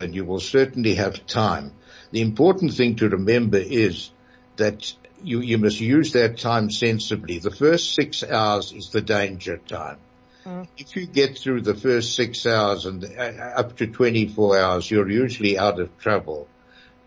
and 0.00 0.14
you 0.14 0.24
will 0.24 0.40
certainly 0.40 0.94
have 0.94 1.26
time. 1.26 1.72
The 2.12 2.22
important 2.22 2.74
thing 2.74 2.96
to 2.96 3.08
remember 3.08 3.58
is 3.58 4.10
that 4.56 4.92
you, 5.22 5.40
you 5.40 5.58
must 5.58 5.80
use 5.80 6.12
that 6.12 6.38
time 6.38 6.70
sensibly. 6.70 7.38
The 7.38 7.50
first 7.50 7.94
six 7.94 8.22
hours 8.22 8.72
is 8.72 8.90
the 8.90 9.00
danger 9.02 9.58
time. 9.58 9.98
Mm. 10.46 10.68
If 10.78 10.94
you 10.94 11.06
get 11.06 11.38
through 11.38 11.62
the 11.62 11.74
first 11.74 12.14
six 12.14 12.46
hours 12.46 12.86
and 12.86 13.04
uh, 13.04 13.20
up 13.56 13.76
to 13.78 13.88
24 13.88 14.58
hours, 14.58 14.88
you're 14.88 15.10
usually 15.10 15.58
out 15.58 15.80
of 15.80 15.98
trouble. 15.98 16.46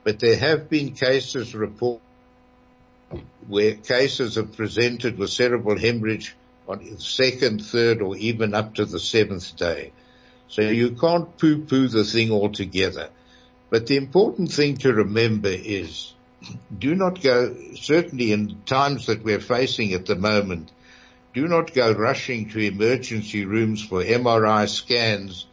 But 0.04 0.20
there 0.20 0.36
have 0.36 0.70
been 0.70 0.92
cases 0.92 1.56
reported 1.56 2.02
where 3.48 3.76
cases 3.76 4.38
are 4.38 4.44
presented 4.44 5.18
with 5.18 5.30
cerebral 5.30 5.80
hemorrhage 5.80 6.36
on 6.68 6.84
the 6.84 7.00
second, 7.00 7.66
third, 7.66 8.02
or 8.02 8.16
even 8.18 8.54
up 8.54 8.76
to 8.76 8.86
the 8.86 9.00
seventh 9.00 9.56
day. 9.56 9.92
So 10.50 10.62
you 10.62 10.92
can't 10.92 11.36
poo-poo 11.38 11.88
the 11.88 12.04
thing 12.04 12.32
altogether. 12.32 13.10
But 13.70 13.88
the 13.88 13.98
important 13.98 14.52
thing 14.52 14.78
to 14.78 14.94
remember 14.94 15.50
is 15.50 16.14
do 16.78 16.94
not 16.94 17.22
go, 17.22 17.56
certainly 17.76 18.32
in 18.32 18.62
times 18.66 19.08
that 19.08 19.24
we're 19.24 19.40
facing 19.40 19.94
at 19.94 20.06
the 20.06 20.16
moment, 20.16 20.72
do 21.34 21.48
not 21.48 21.74
go 21.74 21.92
rushing 21.92 22.50
to 22.50 22.60
emergency 22.60 23.46
rooms 23.46 23.86
for 23.86 24.04
MRI 24.04 24.68
scans 24.68 25.46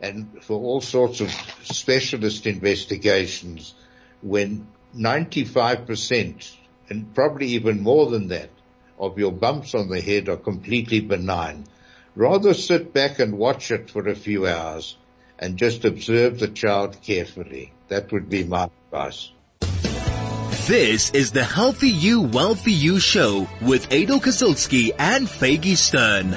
and 0.00 0.42
for 0.42 0.58
all 0.58 0.80
sorts 0.80 1.20
of 1.20 1.30
specialist 1.62 2.46
investigations 2.46 3.74
when 4.22 4.66
95% 4.96 6.56
and 6.88 7.14
probably 7.14 7.48
even 7.48 7.80
more 7.82 8.06
than 8.10 8.28
that 8.28 8.50
of 8.98 9.18
your 9.18 9.32
bumps 9.32 9.74
on 9.74 9.88
the 9.88 10.00
head 10.00 10.28
are 10.28 10.36
completely 10.36 11.00
benign. 11.00 11.64
Rather 12.16 12.52
sit 12.54 12.92
back 12.92 13.18
and 13.18 13.38
watch 13.38 13.70
it 13.70 13.88
for 13.88 14.08
a 14.08 14.14
few 14.14 14.46
hours 14.46 14.96
and 15.38 15.56
just 15.56 15.84
observe 15.84 16.38
the 16.38 16.48
child 16.48 17.00
carefully. 17.02 17.72
That 17.88 18.12
would 18.12 18.28
be 18.28 18.44
my 18.44 18.68
advice. 18.92 19.30
This 20.70 21.10
is 21.10 21.32
the 21.32 21.42
Healthy 21.42 21.88
You, 21.88 22.20
Wealthy 22.20 22.70
You 22.70 23.00
show 23.00 23.48
with 23.60 23.92
Adel 23.92 24.20
Kazilski 24.20 24.92
and 24.96 25.26
Faggy 25.26 25.76
Stern. 25.76 26.36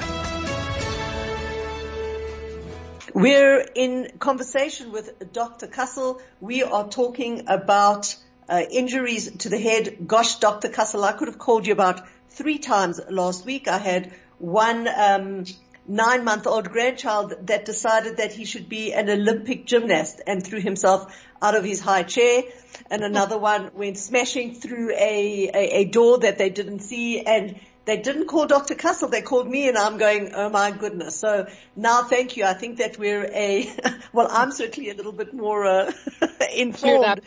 We're 3.13 3.60
in 3.75 4.10
conversation 4.18 4.92
with 4.92 5.32
Dr. 5.34 5.68
Kussel. 5.68 6.20
We 6.42 6.63
are 6.63 6.88
talking 6.88 7.44
about 7.46 8.16
uh, 8.50 8.63
injuries 8.72 9.30
to 9.38 9.50
the 9.50 9.60
head. 9.60 10.08
Gosh, 10.08 10.38
Dr. 10.38 10.70
Kussel, 10.70 11.04
I 11.04 11.12
could 11.12 11.28
have 11.28 11.38
called 11.38 11.68
you 11.68 11.74
about 11.74 12.02
three 12.30 12.58
times 12.58 13.00
last 13.12 13.46
week. 13.46 13.68
I 13.68 13.78
had 13.78 14.13
one 14.40 14.88
um, 14.88 15.44
nine 15.88 16.24
month 16.24 16.48
old 16.48 16.70
grandchild 16.70 17.34
that 17.48 17.66
decided 17.66 18.18
that 18.18 18.34
he 18.34 18.46
should 18.46 18.70
be 18.70 18.94
an 18.94 19.10
Olympic 19.10 19.66
gymnast 19.66 20.22
and 20.25 20.46
threw 20.46 20.60
himself 20.60 21.13
out 21.42 21.56
of 21.56 21.63
his 21.63 21.80
high 21.80 22.04
chair. 22.04 22.44
And 22.90 23.04
another 23.04 23.38
one 23.38 23.72
went 23.74 23.98
smashing 23.98 24.56
through 24.56 24.92
a, 24.92 25.50
a, 25.54 25.82
a 25.82 25.86
door 25.86 26.20
that 26.20 26.38
they 26.38 26.50
didn't 26.50 26.80
see 26.80 27.22
and 27.22 27.60
they 27.86 27.98
didn't 27.98 28.28
call 28.28 28.48
Dr. 28.48 28.75
Kussel, 28.75 29.12
they 29.12 29.22
called 29.22 29.50
me 29.50 29.68
and 29.68 29.78
I'm 29.78 29.98
going, 29.98 30.32
oh 30.34 30.50
my 30.50 30.72
goodness. 30.72 31.18
So 31.18 31.48
now 31.75 32.04
thank 32.04 32.38
you. 32.38 32.46
I 32.46 32.54
think 32.54 32.78
that 32.78 32.98
we're 32.98 33.25
a, 33.25 33.70
well, 34.13 34.28
I'm 34.32 34.52
certainly 34.52 34.90
a 34.90 34.94
little 34.94 35.12
bit 35.12 35.34
more, 35.34 35.66
uh, 35.66 35.92
informed. 36.56 37.22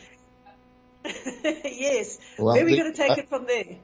yes. 1.45 2.19
Well, 2.39 2.55
Where 2.55 2.63
are 2.63 2.67
we 2.67 2.77
going 2.77 2.93
to 2.93 2.97
take 2.97 3.13
uh, 3.13 3.17
it 3.19 3.29
from 3.29 3.47
there? 3.47 3.77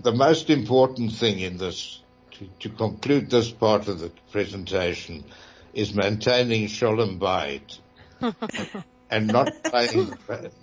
The 0.00 0.12
most 0.12 0.50
important 0.50 1.12
thing 1.12 1.38
in 1.38 1.58
this 1.58 2.00
to, 2.38 2.48
to 2.60 2.68
conclude 2.68 3.30
this 3.30 3.50
part 3.50 3.88
of 3.88 4.00
the 4.00 4.10
presentation 4.30 5.24
is 5.74 5.94
maintaining 5.94 6.66
Sholem 6.66 7.18
Bayit 7.18 7.78
and 9.10 9.26
not 9.26 9.62
playing 9.64 10.12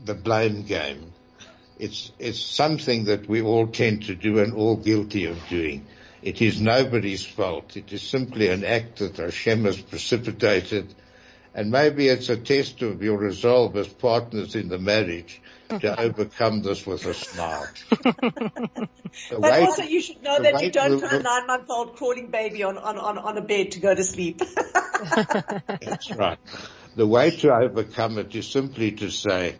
the 0.04 0.14
blame 0.14 0.64
game. 0.64 1.12
It's, 1.80 2.12
it's 2.20 2.40
something 2.40 3.06
that 3.06 3.28
we 3.28 3.42
all 3.42 3.68
tend 3.68 4.04
to 4.06 4.16
do 4.16 4.40
and 4.40 4.54
all 4.54 4.76
guilty 4.76 5.26
of 5.26 5.40
doing. 5.50 5.86
It 6.22 6.42
is 6.42 6.62
nobody's 6.62 7.26
fault. 7.26 7.76
It 7.76 7.92
is 7.92 8.02
simply 8.02 8.48
an 8.50 8.64
act 8.64 9.00
that 9.00 9.18
Hashem 9.18 9.66
has 9.66 9.82
precipitated 9.82 10.94
and 11.54 11.72
maybe 11.72 12.08
it's 12.08 12.30
a 12.30 12.38
test 12.38 12.82
of 12.82 13.02
your 13.04 13.18
resolve 13.18 13.76
as 13.78 13.88
partners 13.88 14.56
in 14.56 14.70
the 14.70 14.80
marriage 14.80 15.42
to 15.70 16.00
overcome 16.00 16.62
this 16.62 16.86
with 16.86 17.06
a 17.06 17.14
smile. 17.14 17.68
but 18.02 19.62
also 19.62 19.84
you 19.84 20.02
should 20.02 20.22
know 20.24 20.42
that 20.42 20.62
you 20.64 20.72
don't 20.72 21.00
put 21.00 21.12
a 21.12 21.20
nine 21.20 21.48
month 21.48 21.70
old 21.70 21.96
crawling 21.96 22.28
baby 22.28 22.64
on, 22.64 22.78
on, 22.78 22.98
on, 22.98 23.18
on 23.18 23.38
a 23.38 23.42
bed 23.42 23.72
to 23.72 23.80
go 23.80 23.94
to 23.94 24.04
sleep. 24.04 24.40
That's 25.68 26.12
right. 26.12 26.40
The 26.96 27.08
way 27.08 27.32
to 27.38 27.54
overcome 27.54 28.18
it 28.18 28.36
is 28.36 28.48
simply 28.48 28.92
to 28.94 29.10
say, 29.10 29.56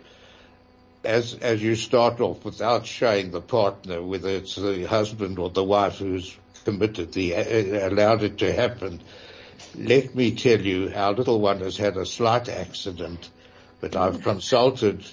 as, 1.04 1.34
as 1.36 1.62
you 1.62 1.76
start 1.76 2.22
off 2.22 2.46
without 2.46 2.86
showing 2.86 3.32
the 3.32 3.42
partner, 3.42 4.02
whether 4.02 4.30
it's 4.30 4.56
the 4.56 4.86
husband 4.86 5.40
or 5.40 5.50
the 5.50 5.64
wife 5.64 5.98
who's 5.98 6.38
committed 6.64 7.12
the, 7.14 7.36
uh, 7.36 7.90
allowed 7.90 8.24
it 8.24 8.38
to 8.38 8.54
happen, 8.54 9.02
let 9.76 10.16
me 10.16 10.36
tell 10.36 10.60
you, 10.60 10.92
our 10.96 11.14
little 11.14 11.40
one 11.40 11.60
has 11.62 11.78
had 11.78 11.98
a 11.98 12.06
slight 12.06 12.50
accident, 12.50 13.30
but 13.80 13.96
I've 13.96 14.22
consulted 14.22 15.04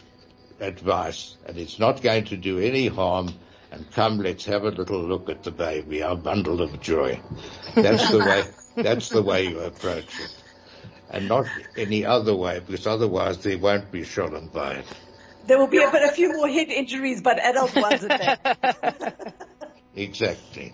advice 0.60 1.36
and 1.46 1.56
it's 1.56 1.78
not 1.78 2.02
going 2.02 2.24
to 2.26 2.36
do 2.36 2.58
any 2.58 2.86
harm 2.86 3.32
and 3.72 3.90
come 3.92 4.18
let's 4.18 4.44
have 4.44 4.64
a 4.64 4.70
little 4.70 5.02
look 5.02 5.28
at 5.28 5.42
the 5.42 5.50
baby, 5.50 6.02
our 6.02 6.16
bundle 6.16 6.60
of 6.60 6.80
joy. 6.80 7.20
That's 7.74 8.10
the 8.10 8.18
way, 8.18 8.44
that's 8.82 9.08
the 9.08 9.22
way 9.22 9.46
you 9.46 9.60
approach 9.60 10.08
it. 10.20 10.36
And 11.10 11.28
not 11.28 11.46
any 11.76 12.04
other 12.04 12.34
way 12.34 12.60
because 12.60 12.86
otherwise 12.86 13.38
there 13.38 13.58
won't 13.58 13.90
be 13.90 14.02
Sholem 14.02 14.50
Bayit. 14.50 14.84
There 15.46 15.58
will 15.58 15.68
be 15.68 15.78
a, 15.78 15.88
a 15.88 16.12
few 16.12 16.32
more 16.32 16.48
head 16.48 16.68
injuries, 16.68 17.22
but 17.22 17.38
adult 17.38 17.74
ones 17.74 18.04
at 18.04 19.34
Exactly. 19.96 20.72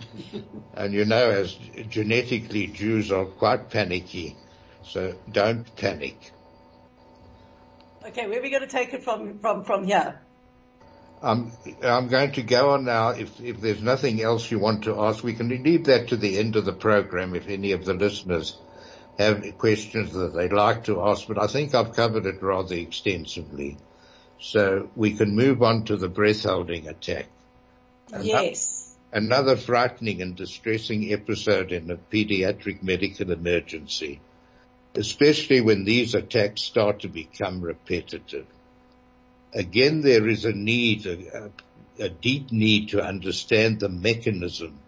and 0.75 0.92
you 0.92 1.04
know, 1.04 1.30
as 1.30 1.54
genetically 1.88 2.66
Jews 2.66 3.11
are 3.11 3.25
quite 3.25 3.70
panicky, 3.70 4.37
so 4.85 5.14
don't 5.30 5.75
panic. 5.76 6.32
Okay, 8.06 8.26
where 8.28 8.38
are 8.38 8.42
we 8.42 8.50
going 8.50 8.62
to 8.62 8.68
take 8.68 8.92
it 8.94 9.02
from, 9.02 9.38
from, 9.40 9.64
from 9.64 9.85
here? 9.85 10.20
I'm, 11.23 11.50
I'm 11.82 12.08
going 12.08 12.32
to 12.32 12.42
go 12.42 12.70
on 12.70 12.85
now. 12.85 13.08
If, 13.08 13.40
if 13.40 13.61
there's 13.61 13.82
nothing 13.82 14.23
else 14.23 14.50
you 14.50 14.58
want 14.58 14.85
to 14.85 15.00
ask, 15.00 15.25
we 15.25 15.35
can 15.35 15.49
leave 15.49 15.87
that 15.87 16.08
to 16.08 16.16
the 16.16 16.38
end 16.38 16.56
of 16.56 16.64
the 16.64 16.73
program 16.73 17.35
if 17.35 17.49
any 17.49 17.73
of 17.73 17.85
the 17.85 17.94
listeners 17.94 18.56
have 19.18 19.42
questions 19.58 20.12
that 20.12 20.35
they'd 20.35 20.52
like 20.52 20.85
to 20.85 21.00
ask, 21.00 21.26
but 21.26 21.38
I 21.38 21.46
think 21.46 21.75
I've 21.75 21.94
covered 21.94 22.26
it 22.26 22.42
rather 22.42 22.75
extensively. 22.75 23.78
So 24.38 24.90
we 24.94 25.14
can 25.14 25.35
move 25.35 25.62
on 25.62 25.85
to 25.87 25.96
the 25.96 26.08
breath 26.08 26.44
holding 26.44 26.87
attack. 26.87 27.26
Yes. 28.20 28.85
Another 29.12 29.56
frightening 29.56 30.20
and 30.20 30.36
distressing 30.36 31.12
episode 31.12 31.72
in 31.72 31.90
a 31.90 31.96
pediatric 31.96 32.82
medical 32.82 33.30
emergency, 33.30 34.20
especially 34.94 35.60
when 35.60 35.84
these 35.84 36.14
attacks 36.14 36.62
start 36.62 37.00
to 37.00 37.08
become 37.08 37.60
repetitive. 37.60 38.46
Again, 39.54 40.02
there 40.02 40.28
is 40.28 40.44
a 40.44 40.52
need, 40.52 41.06
a, 41.06 41.50
a 41.98 42.08
deep 42.08 42.50
need 42.52 42.90
to 42.90 43.02
understand 43.02 43.80
the 43.80 43.88
mechanism 43.88 44.78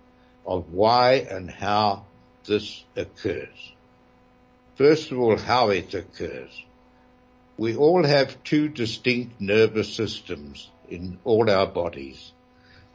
of 0.44 0.72
why 0.72 1.26
and 1.30 1.50
how 1.50 2.04
this 2.44 2.84
occurs. 2.96 3.72
First 4.75 5.12
of 5.12 5.18
all, 5.18 5.37
how 5.38 5.70
it 5.70 5.94
occurs. 5.94 6.64
We 7.56 7.76
all 7.76 8.04
have 8.04 8.42
two 8.44 8.68
distinct 8.68 9.40
nervous 9.40 9.92
systems 9.92 10.70
in 10.88 11.18
all 11.25 11.50
our 11.50 11.66
bodies. 11.66 12.32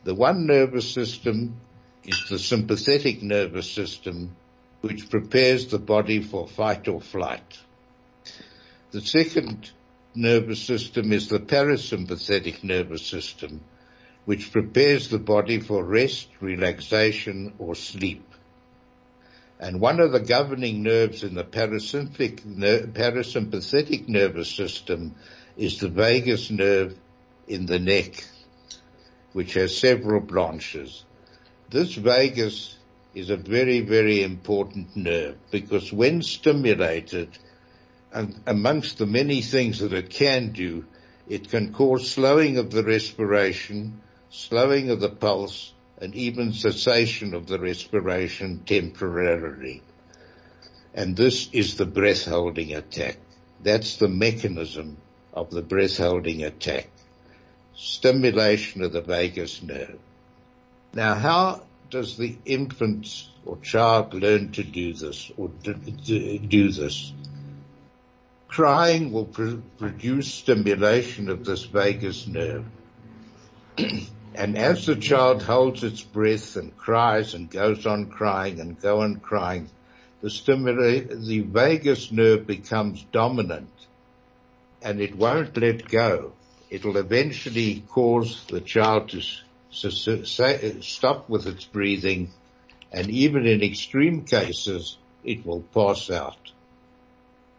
The 0.03 0.13
one 0.13 0.45
nervous 0.45 0.91
system 0.91 1.61
is 2.03 2.25
the 2.29 2.37
sympathetic 2.37 3.23
nervous 3.23 3.71
system, 3.71 4.35
which 4.81 5.09
prepares 5.09 5.67
the 5.67 5.79
body 5.79 6.21
for 6.21 6.45
fight 6.45 6.89
or 6.89 6.99
flight. 6.99 7.57
The 8.91 8.99
second 9.01 9.71
nervous 10.13 10.61
system 10.61 11.13
is 11.13 11.29
the 11.29 11.39
parasympathetic 11.39 12.63
nervous 12.63 13.05
system, 13.05 13.61
which 14.25 14.51
prepares 14.51 15.07
the 15.07 15.19
body 15.19 15.61
for 15.61 15.83
rest, 15.83 16.27
relaxation, 16.41 17.53
or 17.57 17.73
sleep. 17.73 18.27
And 19.59 19.79
one 19.79 20.01
of 20.01 20.11
the 20.11 20.19
governing 20.19 20.83
nerves 20.83 21.23
in 21.23 21.35
the 21.35 21.45
parasympathetic, 21.45 22.45
nervous 24.09 24.51
system 24.51 25.15
is 25.55 25.79
the 25.79 25.87
vagus 25.89 26.51
nerve 26.51 26.97
in 27.47 27.65
the 27.65 27.79
neck, 27.79 28.25
which 29.33 29.55
has 29.55 29.77
several 29.77 30.21
branches. 30.21 31.03
This 31.69 31.95
vagus 31.95 32.77
is 33.13 33.29
a 33.29 33.37
very, 33.37 33.81
very 33.81 34.23
important 34.23 34.95
nerve 34.95 35.37
because 35.51 35.91
when 35.91 36.21
stimulated, 36.21 37.29
and 38.11 38.39
amongst 38.45 38.99
the 38.99 39.05
many 39.05 39.41
things 39.41 39.79
that 39.79 39.93
it 39.93 40.09
can 40.09 40.51
do, 40.51 40.85
it 41.27 41.49
can 41.49 41.73
cause 41.73 42.09
slowing 42.09 42.57
of 42.57 42.71
the 42.71 42.83
respiration, 42.83 44.01
slowing 44.29 44.89
of 44.89 44.99
the 44.99 45.09
pulse, 45.09 45.73
and 45.99 46.15
even 46.15 46.53
cessation 46.53 47.33
of 47.33 47.47
the 47.47 47.59
respiration 47.59 48.61
temporarily. 48.65 49.81
And 50.93 51.15
this 51.15 51.49
is 51.53 51.77
the 51.77 51.85
breath 51.85 52.25
holding 52.25 52.73
attack. 52.73 53.17
That's 53.61 53.97
the 53.97 54.09
mechanism 54.09 54.97
of 55.33 55.49
the 55.49 55.61
breath 55.61 55.97
holding 55.97 56.43
attack. 56.43 56.89
Stimulation 57.75 58.83
of 58.83 58.93
the 58.93 59.01
vagus 59.01 59.61
nerve. 59.63 59.99
Now 60.93 61.15
how 61.15 61.63
does 61.89 62.17
the 62.17 62.35
infant 62.45 63.27
or 63.45 63.57
child 63.57 64.13
learn 64.13 64.51
to 64.53 64.63
do 64.63 64.93
this 64.93 65.31
or 65.37 65.49
do 65.49 66.71
this? 66.71 67.13
Crying 68.47 69.11
will 69.11 69.25
produce 69.25 70.33
stimulation 70.33 71.29
of 71.29 71.45
this 71.45 71.63
vagus 71.63 72.27
nerve. 72.27 72.65
And 74.35 74.57
as 74.57 74.87
the 74.87 74.95
child 74.95 75.43
holds 75.43 75.83
its 75.83 76.01
breath 76.01 76.55
and 76.55 76.75
cries 76.75 77.35
and 77.35 77.51
goes 77.51 77.85
on 77.85 78.07
crying 78.07 78.59
and 78.59 78.79
go 78.79 79.01
on 79.01 79.17
crying, 79.17 79.69
the 80.21 80.29
stimulate, 80.31 81.09
the 81.09 81.41
vagus 81.41 82.11
nerve 82.11 82.47
becomes 82.47 83.05
dominant 83.11 83.69
and 84.81 84.99
it 84.99 85.15
won't 85.15 85.55
let 85.57 85.87
go. 85.87 86.33
It'll 86.73 86.97
eventually 86.97 87.83
cause 87.87 88.45
the 88.47 88.59
child 88.59 89.09
to 89.09 89.21
stop 90.81 91.29
with 91.29 91.45
its 91.45 91.65
breathing 91.65 92.31
and 92.91 93.11
even 93.11 93.45
in 93.45 93.61
extreme 93.61 94.25
cases, 94.25 94.97
it 95.23 95.45
will 95.45 95.61
pass 95.61 96.09
out. 96.09 96.51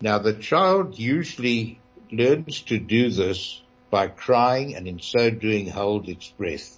Now 0.00 0.18
the 0.18 0.34
child 0.34 0.98
usually 0.98 1.78
learns 2.10 2.62
to 2.62 2.80
do 2.80 3.08
this 3.08 3.62
by 3.88 4.08
crying 4.08 4.74
and 4.74 4.88
in 4.88 4.98
so 4.98 5.30
doing 5.30 5.68
hold 5.68 6.08
its 6.08 6.28
breath. 6.30 6.76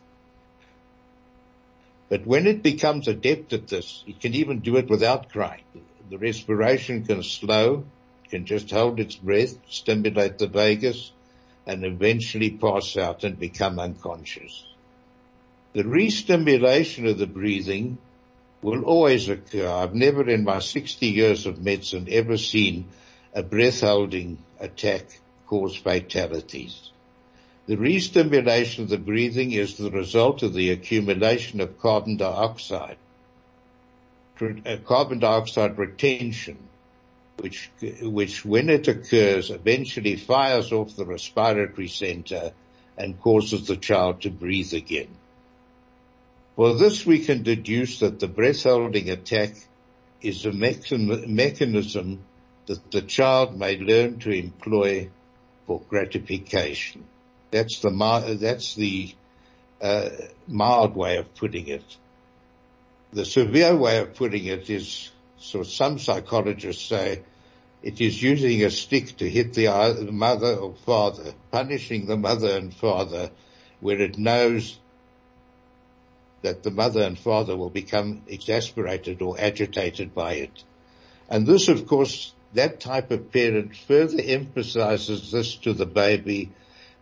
But 2.11 2.27
when 2.27 2.47
it 2.47 2.63
becomes 2.63 3.09
adept 3.09 3.55
at 3.55 3.67
this, 3.67 4.05
it 4.07 4.21
can 4.21 4.35
even 4.35 4.59
do 4.61 4.77
it 4.77 4.91
without 4.91 5.31
crying. 5.31 5.65
The 6.11 6.19
respiration 6.19 7.07
can 7.07 7.23
slow, 7.23 7.85
can 8.29 8.45
just 8.45 8.71
hold 8.71 9.01
its 9.01 9.17
breath, 9.17 9.57
stimulate 9.71 10.37
the 10.37 10.49
vagus, 10.49 11.13
and 11.67 11.85
eventually 11.85 12.51
pass 12.51 12.97
out 12.97 13.25
and 13.25 13.39
become 13.39 13.79
unconscious. 13.79 14.65
The 15.73 15.85
re-stimulation 15.85 17.07
of 17.07 17.19
the 17.19 17.27
breathing 17.27 17.99
will 18.63 18.85
always 18.85 19.29
occur. 19.29 19.69
I've 19.69 19.95
never 19.95 20.29
in 20.29 20.45
my 20.45 20.61
60 20.61 21.07
years 21.07 21.47
of 21.47 21.63
medicine 21.63 22.09
ever 22.11 22.39
seen 22.39 22.87
a 23.35 23.43
breath 23.43 23.81
holding 23.83 24.39
attack 24.59 25.05
cause 25.47 25.77
fatalities. 25.77 26.91
The 27.67 27.77
re-stimulation 27.77 28.85
of 28.85 28.91
the 28.91 28.99
breathing 28.99 29.53
is 29.53 29.77
the 29.77 29.91
result 29.91 30.43
of 30.43 30.55
the 30.55 30.71
accumulation 30.71 31.61
of 31.61 31.81
carbon 31.81 32.17
dioxide, 32.17 32.97
carbon 34.85 35.19
dioxide 35.19 35.77
retention, 35.77 36.59
which, 37.39 37.71
which 38.03 38.45
when 38.45 38.71
it 38.71 38.89
occurs 38.89 39.51
eventually 39.51 40.17
fires 40.17 40.73
off 40.73 40.97
the 40.97 41.05
respiratory 41.05 41.89
center 41.89 42.53
and 42.97 43.21
causes 43.21 43.67
the 43.67 43.77
child 43.77 44.23
to 44.23 44.31
breathe 44.31 44.73
again. 44.73 45.09
For 46.57 46.75
this 46.75 47.05
we 47.05 47.19
can 47.19 47.43
deduce 47.43 47.99
that 48.01 48.19
the 48.19 48.29
breath 48.29 48.63
holding 48.63 49.11
attack 49.11 49.55
is 50.23 50.47
a 50.47 50.53
mechanism 50.53 52.21
that 52.67 52.91
the 52.91 53.03
child 53.03 53.59
may 53.59 53.79
learn 53.79 54.19
to 54.21 54.31
employ 54.31 55.11
for 55.67 55.83
gratification. 55.89 57.05
That's 57.51 57.81
the 57.81 58.37
that's 58.41 58.75
the 58.75 59.15
uh, 59.81 60.09
mild 60.49 60.97
way 60.97 61.19
of 61.19 61.35
putting 61.35 61.69
it. 61.69 61.85
The 63.13 63.25
severe 63.25 63.77
way 63.77 63.99
of 63.99 64.15
putting 64.15 64.47
it 64.47 64.69
is, 64.69 65.11
so 65.39 65.63
some 65.63 65.99
psychologists 65.99 66.85
say, 66.85 67.23
it 67.83 68.01
is 68.01 68.23
using 68.23 68.65
a 68.65 68.71
stick 68.71 69.17
to 69.19 69.29
hit 69.29 69.57
uh, 69.59 69.93
the 69.93 70.11
mother 70.11 70.55
or 70.57 70.75
father, 70.75 71.33
punishing 71.51 72.07
the 72.07 72.17
mother 72.17 72.57
and 72.57 72.75
father 72.75 73.31
where 73.81 74.01
it 74.01 74.19
knows 74.19 74.79
that 76.43 76.63
the 76.63 76.71
mother 76.71 77.03
and 77.03 77.19
father 77.19 77.57
will 77.57 77.71
become 77.71 78.23
exasperated 78.27 79.21
or 79.23 79.39
agitated 79.39 80.15
by 80.15 80.35
it. 80.35 80.65
And 81.29 81.47
this, 81.47 81.69
of 81.69 81.87
course, 81.87 82.33
that 82.55 82.81
type 82.81 83.11
of 83.11 83.33
parent 83.33 83.77
further 83.77 84.23
emphasizes 84.25 85.31
this 85.31 85.57
to 85.57 85.73
the 85.73 85.87
baby 85.87 86.51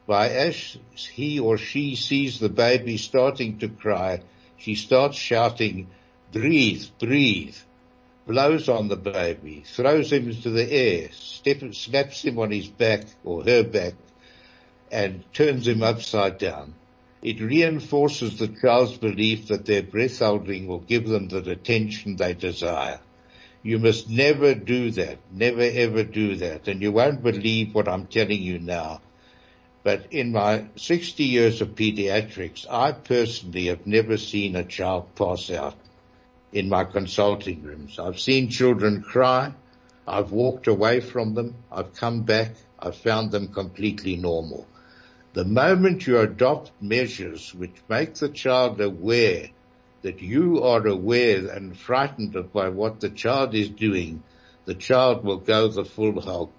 by 0.07 0.29
as 0.29 0.77
he 1.13 1.41
or 1.41 1.57
she 1.57 1.97
sees 1.97 2.39
the 2.39 2.49
baby 2.49 2.97
starting 2.97 3.59
to 3.59 3.69
cry, 3.69 4.21
she 4.59 4.75
starts 4.75 5.17
shouting, 5.17 5.89
breathe, 6.33 6.85
breathe, 6.99 7.57
blows 8.27 8.69
on 8.69 8.89
the 8.89 8.97
baby, 8.97 9.63
throws 9.67 10.13
him 10.13 10.31
into 10.31 10.51
the 10.51 10.71
air, 10.71 11.09
step, 11.13 11.75
slaps 11.75 12.25
him 12.25 12.39
on 12.39 12.51
his 12.51 12.69
back 12.69 13.05
or 13.23 13.43
her 13.45 13.63
back, 13.63 13.95
and 14.91 15.25
turns 15.33 15.69
him 15.69 15.83
upside 15.83 16.39
down. 16.39 16.75
It 17.23 17.41
reinforces 17.41 18.39
the 18.39 18.49
child's 18.49 18.99
belief 18.99 19.49
that 19.49 19.65
their 19.65 19.83
breath 19.83 20.19
holding 20.19 20.67
will 20.67 20.81
give 20.81 21.09
them 21.09 21.29
the 21.29 21.39
attention 21.51 22.17
they 22.17 22.35
desire. 22.35 23.01
You 23.63 23.79
must 23.79 24.11
never 24.11 24.55
do 24.55 24.91
that. 24.91 25.19
Never 25.33 25.63
ever 25.63 26.05
do 26.05 26.37
that. 26.37 26.69
And 26.69 26.83
you 26.83 26.93
won't 26.93 27.23
believe 27.23 27.75
what 27.75 27.89
I'm 27.89 28.07
telling 28.07 28.43
you 28.43 28.59
now. 28.59 29.01
But 29.83 30.13
in 30.13 30.33
my 30.33 30.67
60 30.77 31.25
years 31.25 31.63
of 31.63 31.75
pediatrics, 31.75 32.67
I 32.71 32.93
personally 32.93 33.67
have 33.67 33.87
never 33.87 34.19
seen 34.19 34.55
a 34.55 34.65
child 34.65 35.15
pass 35.15 35.51
out 35.51 35.77
in 36.55 36.69
my 36.69 36.85
consulting 36.85 37.63
rooms. 37.63 37.99
I've 37.99 38.21
seen 38.21 38.49
children 38.49 39.03
cry. 39.03 39.53
I've 40.07 40.31
walked 40.31 40.69
away 40.69 41.01
from 41.01 41.35
them. 41.35 41.57
I've 41.71 41.95
come 41.95 42.23
back. 42.23 42.53
I've 42.79 42.97
found 42.97 43.33
them 43.33 43.49
completely 43.49 44.17
normal. 44.17 44.67
The 45.33 45.45
moment 45.45 46.07
you 46.07 46.21
adopt 46.21 46.71
measures 46.81 47.53
which 47.53 47.75
make 47.89 48.15
the 48.15 48.29
child 48.29 48.81
aware 48.81 49.49
that 50.03 50.23
you 50.23 50.63
are 50.63 50.87
aware 50.87 51.49
and 51.49 51.77
frightened 51.77 52.37
by 52.53 52.69
what 52.69 53.01
the 53.01 53.11
child 53.11 53.53
is 53.55 53.69
doing, 53.69 54.23
the 54.65 54.75
child 54.75 55.25
will 55.25 55.39
go 55.39 55.67
the 55.67 55.85
full 55.85 56.21
hog. 56.21 56.51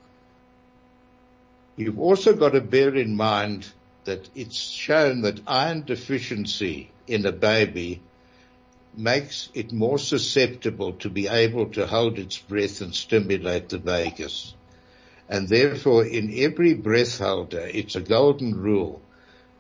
You've 1.78 2.00
also 2.00 2.34
got 2.34 2.50
to 2.50 2.62
bear 2.62 2.94
in 2.96 3.16
mind 3.16 3.66
that 4.04 4.30
it's 4.36 4.60
shown 4.60 5.22
that 5.22 5.40
iron 5.48 5.84
deficiency 5.84 6.92
in 7.08 7.26
a 7.26 7.32
baby 7.32 8.02
makes 8.98 9.50
it 9.54 9.72
more 9.72 9.98
susceptible 9.98 10.94
to 10.94 11.10
be 11.10 11.28
able 11.28 11.68
to 11.68 11.88
hold 11.88 12.20
its 12.20 12.38
breath 12.38 12.82
and 12.82 12.94
stimulate 12.94 13.70
the 13.70 13.78
vagus. 13.78 14.54
And 15.28 15.48
therefore 15.48 16.06
in 16.06 16.34
every 16.38 16.74
breath 16.74 17.20
holder, 17.20 17.70
it's 17.72 17.96
a 17.96 18.02
golden 18.02 18.56
rule 18.56 19.02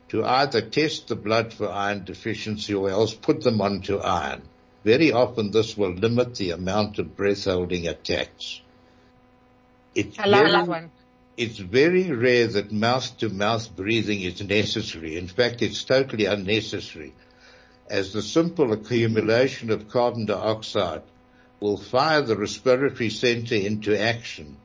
to 0.10 0.24
either 0.24 0.62
test 0.62 1.08
the 1.08 1.16
blood 1.16 1.54
for 1.54 1.70
iron 1.70 2.04
deficiency 2.04 2.74
or 2.74 2.90
else 2.90 3.14
put 3.14 3.42
them 3.42 3.62
onto 3.62 3.98
iron. 3.98 4.44
Very 4.84 5.12
often 5.12 5.52
this 5.52 5.76
will 5.76 5.94
limit 5.94 6.36
the 6.36 6.52
amount 6.52 7.00
of 7.00 7.16
breath 7.16 7.46
holding 7.46 7.88
attacks. 7.88 8.62
It's 9.96 10.20
I 10.20 10.26
love, 10.26 10.68
very. 10.68 10.90
It's 11.38 11.58
very 11.58 12.12
rare 12.12 12.48
that 12.48 12.72
mouth 12.72 13.18
to 13.18 13.30
mouth 13.30 13.76
breathing 13.76 14.22
is 14.22 14.42
necessary. 14.44 15.18
In 15.18 15.28
fact, 15.28 15.62
it's 15.62 15.84
totally 15.84 16.26
unnecessary 16.26 17.14
as 17.90 18.14
the 18.14 18.22
simple 18.22 18.74
accumulation 18.74 19.70
of 19.70 19.90
carbon 19.90 20.26
dioxide 20.26 21.04
will 21.60 21.78
fire 21.78 22.22
the 22.22 22.36
respiratory 22.36 23.10
center 23.10 23.56
into 23.56 24.00
action 24.00 24.58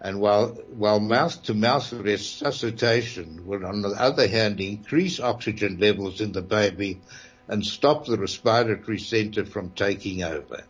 and 0.00 0.20
while, 0.20 0.48
while 0.76 0.98
mouth 0.98 1.42
to 1.44 1.54
mouth 1.54 1.92
resuscitation 1.92 3.46
will 3.46 3.64
on 3.64 3.82
the 3.82 3.90
other 3.90 4.26
hand 4.26 4.60
increase 4.60 5.20
oxygen 5.20 5.78
levels 5.78 6.20
in 6.20 6.32
the 6.32 6.42
baby 6.42 7.00
and 7.46 7.64
stop 7.64 8.06
the 8.06 8.18
respiratory 8.18 8.98
center 8.98 9.44
from 9.44 9.70
taking 9.70 10.22
over. 10.24 10.64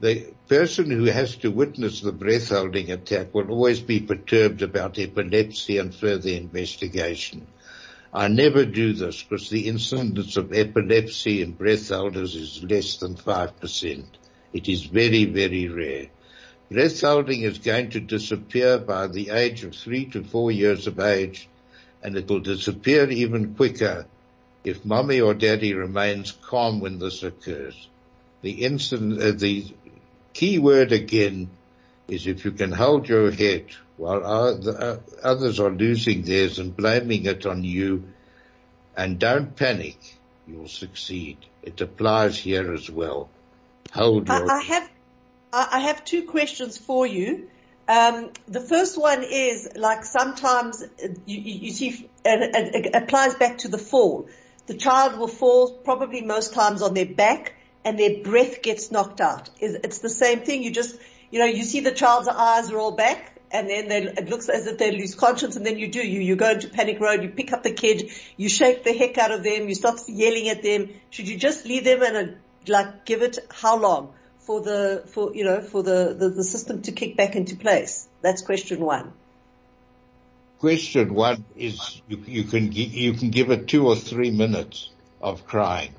The 0.00 0.26
person 0.48 0.90
who 0.90 1.04
has 1.04 1.36
to 1.36 1.50
witness 1.50 2.00
the 2.00 2.12
breath 2.12 2.48
holding 2.48 2.90
attack 2.90 3.32
will 3.32 3.50
always 3.50 3.80
be 3.80 4.00
perturbed 4.00 4.60
about 4.60 4.98
epilepsy 4.98 5.78
and 5.78 5.94
further 5.94 6.30
investigation. 6.30 7.46
I 8.14 8.28
never 8.28 8.66
do 8.66 8.92
this 8.92 9.22
because 9.22 9.48
the 9.48 9.68
incidence 9.68 10.36
of 10.36 10.52
epilepsy 10.52 11.40
in 11.40 11.52
breath 11.52 11.88
holders 11.88 12.34
is 12.36 12.62
less 12.62 12.96
than 12.98 13.14
5%. 13.14 14.04
It 14.52 14.68
is 14.68 14.84
very, 14.84 15.24
very 15.24 15.68
rare. 15.68 16.08
Breath 16.70 17.00
holding 17.00 17.42
is 17.42 17.58
going 17.58 17.90
to 17.90 18.00
disappear 18.00 18.76
by 18.76 19.06
the 19.06 19.30
age 19.30 19.64
of 19.64 19.74
three 19.74 20.04
to 20.06 20.22
four 20.22 20.52
years 20.52 20.86
of 20.86 21.00
age, 21.00 21.48
and 22.02 22.14
it 22.16 22.28
will 22.28 22.40
disappear 22.40 23.08
even 23.08 23.54
quicker 23.54 24.06
if 24.62 24.84
mommy 24.84 25.20
or 25.20 25.32
daddy 25.32 25.72
remains 25.72 26.32
calm 26.32 26.80
when 26.80 26.98
this 26.98 27.22
occurs. 27.22 27.88
The 28.42 28.64
incident, 28.64 29.22
uh, 29.22 29.32
the 29.32 29.66
key 30.34 30.58
word 30.58 30.92
again 30.92 31.48
is 32.12 32.26
if 32.26 32.44
you 32.44 32.52
can 32.52 32.72
hold 32.72 33.08
your 33.08 33.30
head 33.30 33.66
while 33.96 34.24
uh, 34.24 34.96
others 35.22 35.60
are 35.60 35.70
losing 35.70 36.22
theirs 36.22 36.58
and 36.58 36.76
blaming 36.76 37.26
it 37.26 37.46
on 37.46 37.64
you, 37.64 38.04
and 38.96 39.18
don't 39.18 39.56
panic, 39.56 39.98
you'll 40.46 40.68
succeed. 40.68 41.38
It 41.62 41.80
applies 41.80 42.36
here 42.38 42.72
as 42.72 42.90
well. 42.90 43.30
Hold 43.92 44.28
your. 44.28 44.50
I 44.50 44.62
have 44.62 44.90
I 45.52 45.80
have 45.80 46.04
two 46.04 46.22
questions 46.24 46.78
for 46.78 47.06
you. 47.06 47.48
Um, 47.88 48.30
the 48.46 48.60
first 48.60 48.98
one 48.98 49.22
is 49.22 49.68
like 49.76 50.04
sometimes 50.04 50.82
you, 51.26 51.40
you 51.40 51.72
see 51.72 52.08
it 52.24 52.94
applies 52.94 53.34
back 53.34 53.58
to 53.58 53.68
the 53.68 53.78
fall. 53.78 54.28
The 54.66 54.74
child 54.74 55.18
will 55.18 55.28
fall 55.28 55.72
probably 55.72 56.22
most 56.22 56.54
times 56.54 56.82
on 56.82 56.94
their 56.94 57.06
back 57.06 57.54
and 57.84 57.98
their 57.98 58.22
breath 58.22 58.62
gets 58.62 58.90
knocked 58.90 59.20
out. 59.20 59.50
It's 59.60 59.98
the 59.98 60.08
same 60.08 60.40
thing. 60.40 60.62
You 60.62 60.70
just, 60.70 60.98
you 61.32 61.40
know, 61.40 61.46
you 61.46 61.64
see 61.64 61.80
the 61.80 61.90
child's 61.90 62.28
eyes 62.28 62.72
roll 62.72 62.92
back 62.92 63.36
and 63.50 63.68
then 63.68 63.88
they, 63.88 64.02
it 64.04 64.28
looks 64.28 64.48
as 64.48 64.68
if 64.68 64.78
they 64.78 64.92
lose 64.92 65.16
conscience 65.16 65.56
and 65.56 65.66
then 65.66 65.78
you 65.78 65.88
do, 65.88 65.98
you, 65.98 66.20
you 66.20 66.36
go 66.36 66.50
into 66.50 66.68
panic 66.68 67.00
mode, 67.00 67.24
you 67.24 67.28
pick 67.30 67.52
up 67.52 67.64
the 67.64 67.72
kid, 67.72 68.12
you 68.36 68.48
shake 68.48 68.84
the 68.84 68.92
heck 68.92 69.18
out 69.18 69.32
of 69.32 69.42
them, 69.42 69.68
you 69.68 69.74
start 69.74 70.00
yelling 70.06 70.48
at 70.48 70.62
them. 70.62 70.90
Should 71.10 71.28
you 71.28 71.36
just 71.36 71.66
leave 71.66 71.84
them 71.84 72.02
and 72.02 72.16
uh, 72.16 72.32
like 72.68 73.04
give 73.04 73.22
it 73.22 73.40
how 73.50 73.76
long? 73.76 74.14
for 74.42 74.60
the, 74.60 75.04
for, 75.06 75.34
you 75.34 75.44
know, 75.44 75.60
for 75.60 75.82
the, 75.82 76.14
the, 76.18 76.28
the 76.28 76.44
system 76.44 76.82
to 76.82 76.92
kick 76.92 77.16
back 77.16 77.36
into 77.36 77.56
place? 77.56 78.08
That's 78.20 78.42
question 78.42 78.80
one. 78.80 79.12
Question 80.58 81.14
one 81.14 81.44
is 81.56 82.00
you, 82.06 82.22
you 82.26 82.44
can 82.44 82.70
you 82.70 83.14
can 83.14 83.30
give 83.30 83.50
it 83.50 83.66
two 83.66 83.88
or 83.88 83.96
three 83.96 84.30
minutes 84.30 84.90
of 85.20 85.44
crying. 85.44 85.92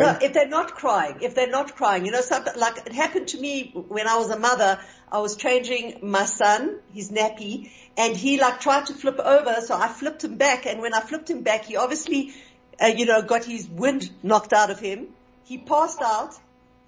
No, 0.00 0.18
if 0.22 0.32
they're 0.32 0.48
not 0.48 0.74
crying, 0.74 1.18
if 1.22 1.34
they're 1.34 1.50
not 1.50 1.74
crying, 1.74 2.06
you 2.06 2.12
know, 2.12 2.20
something 2.20 2.54
like 2.56 2.78
it 2.86 2.92
happened 2.92 3.28
to 3.28 3.40
me 3.40 3.72
when 3.74 4.06
I 4.06 4.16
was 4.16 4.30
a 4.30 4.38
mother. 4.38 4.78
I 5.10 5.18
was 5.18 5.36
changing 5.36 5.98
my 6.02 6.24
son, 6.24 6.78
his 6.94 7.10
nappy, 7.10 7.70
and 7.96 8.16
he 8.16 8.40
like 8.40 8.60
tried 8.60 8.86
to 8.86 8.94
flip 8.94 9.18
over, 9.18 9.56
so 9.60 9.74
I 9.74 9.88
flipped 9.88 10.22
him 10.24 10.36
back. 10.36 10.66
And 10.66 10.80
when 10.80 10.94
I 10.94 11.00
flipped 11.00 11.28
him 11.28 11.42
back, 11.42 11.64
he 11.64 11.76
obviously, 11.76 12.32
uh, 12.80 12.86
you 12.86 13.06
know, 13.06 13.22
got 13.22 13.44
his 13.44 13.68
wind 13.68 14.10
knocked 14.22 14.52
out 14.52 14.70
of 14.70 14.78
him. 14.78 15.08
He 15.44 15.58
passed 15.58 16.00
out, 16.00 16.34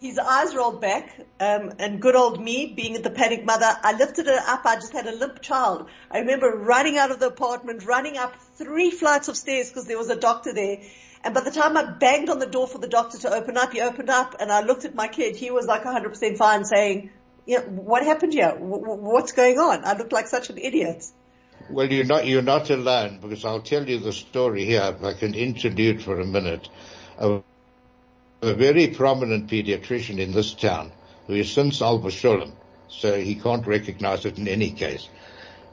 his 0.01 0.19
eyes 0.19 0.55
rolled 0.55 0.81
back, 0.81 1.21
um, 1.41 1.73
and 1.79 2.01
good 2.01 2.15
old 2.15 2.41
me, 2.41 2.73
being 2.77 3.01
the 3.03 3.11
panic 3.11 3.45
mother, 3.45 3.71
I 3.83 3.97
lifted 3.97 4.27
her 4.27 4.39
up. 4.47 4.65
I 4.65 4.77
just 4.77 4.93
had 4.93 5.07
a 5.07 5.13
limp 5.17 5.41
child. 5.43 5.89
I 6.11 6.19
remember 6.21 6.51
running 6.57 6.97
out 6.97 7.11
of 7.11 7.19
the 7.19 7.27
apartment, 7.27 7.85
running 7.85 8.19
up 8.19 8.37
three 8.57 8.91
flights 8.91 9.29
of 9.29 9.37
stairs 9.37 9.69
because 9.69 9.87
there 9.87 9.99
was 9.99 10.11
a 10.11 10.17
doctor 10.17 10.53
there. 10.55 10.79
And 11.25 11.33
by 11.33 11.41
the 11.41 11.51
time 11.51 11.77
I 11.77 11.85
banged 11.85 12.29
on 12.29 12.39
the 12.39 12.47
door 12.47 12.67
for 12.69 12.79
the 12.79 12.87
doctor 12.87 13.19
to 13.21 13.33
open 13.33 13.57
up, 13.57 13.73
he 13.73 13.81
opened 13.81 14.11
up, 14.11 14.37
and 14.39 14.53
I 14.53 14.61
looked 14.61 14.85
at 14.85 14.95
my 14.95 15.09
kid. 15.09 15.37
He 15.37 15.51
was 15.51 15.67
like 15.67 15.85
100% 15.85 16.37
fine, 16.37 16.67
saying, 16.67 17.11
"Yeah, 17.47 17.61
what 17.61 18.05
happened 18.05 18.35
here? 18.35 18.55
what's 18.59 19.33
going 19.33 19.59
on?" 19.59 19.85
I 19.87 19.97
looked 19.97 20.13
like 20.13 20.29
such 20.29 20.51
an 20.51 20.59
idiot. 20.59 21.07
Well, 21.71 21.91
you're 21.91 22.05
not 22.05 22.27
you're 22.27 22.43
not 22.43 22.69
alone 22.69 23.21
because 23.23 23.45
I'll 23.45 23.63
tell 23.63 23.89
you 23.89 23.99
the 23.99 24.13
story 24.13 24.67
here. 24.67 24.95
If 24.95 25.03
I 25.03 25.15
can 25.15 25.35
interlude 25.35 26.03
for 26.03 26.21
a 26.21 26.27
minute 26.27 26.69
a 27.19 27.43
very 28.43 28.89
prominent 28.89 29.49
pediatrician 29.49 30.19
in 30.19 30.33
this 30.33 30.53
town 30.53 30.93
who 31.27 31.33
is 31.33 31.51
since 31.51 31.81
Alba 31.81 32.09
Sholem, 32.09 32.53
so 32.89 33.19
he 33.19 33.35
can't 33.35 33.67
recognize 33.67 34.27
it 34.27 34.37
in 34.37 34.47
any 34.47 34.71
case. 34.71 35.09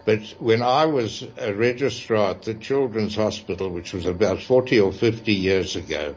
But 0.04 0.22
when 0.40 0.64
I 0.64 0.86
was 0.86 1.24
a 1.38 1.54
registrar 1.54 2.32
at 2.32 2.42
the 2.42 2.56
Children's 2.56 3.16
Hospital, 3.16 3.70
which 3.70 3.94
was 3.94 4.08
about 4.08 4.42
40 4.42 4.80
or 4.80 4.92
50 4.92 5.32
years 5.32 5.76
ago, 5.76 6.16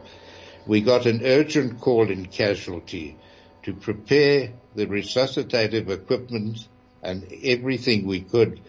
we 0.65 0.81
got 0.81 1.05
an 1.05 1.21
urgent 1.23 1.79
call 1.81 2.09
in 2.09 2.25
casualty 2.25 3.15
to 3.63 3.73
prepare 3.73 4.53
the 4.73 4.87
resuscitative 4.87 5.89
equipment 5.89 6.67
and 7.03 7.31
everything 7.43 8.07
we 8.07 8.21
could 8.21 8.59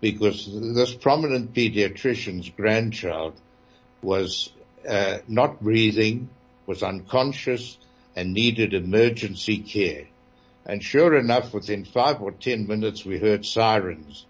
because 0.00 0.48
this 0.50 0.94
prominent 0.94 1.52
pediatrician's 1.52 2.48
grandchild 2.48 3.34
was 4.00 4.50
uh, 4.88 5.18
not 5.28 5.60
breathing, 5.60 6.30
was 6.66 6.82
unconscious 6.82 7.76
and 8.16 8.32
needed 8.32 8.72
emergency 8.72 9.58
care. 9.58 10.06
And 10.64 10.82
sure 10.82 11.14
enough, 11.14 11.52
within 11.52 11.84
five 11.84 12.22
or 12.22 12.32
ten 12.32 12.66
minutes, 12.66 13.04
we 13.04 13.18
heard 13.18 13.44
sirens 13.44 14.24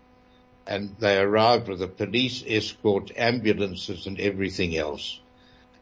and 0.66 0.94
they 0.98 1.18
arrived 1.18 1.68
with 1.68 1.82
a 1.82 1.88
police 1.88 2.44
escort, 2.46 3.10
ambulances 3.16 4.06
and 4.06 4.20
everything 4.20 4.76
else. 4.76 5.20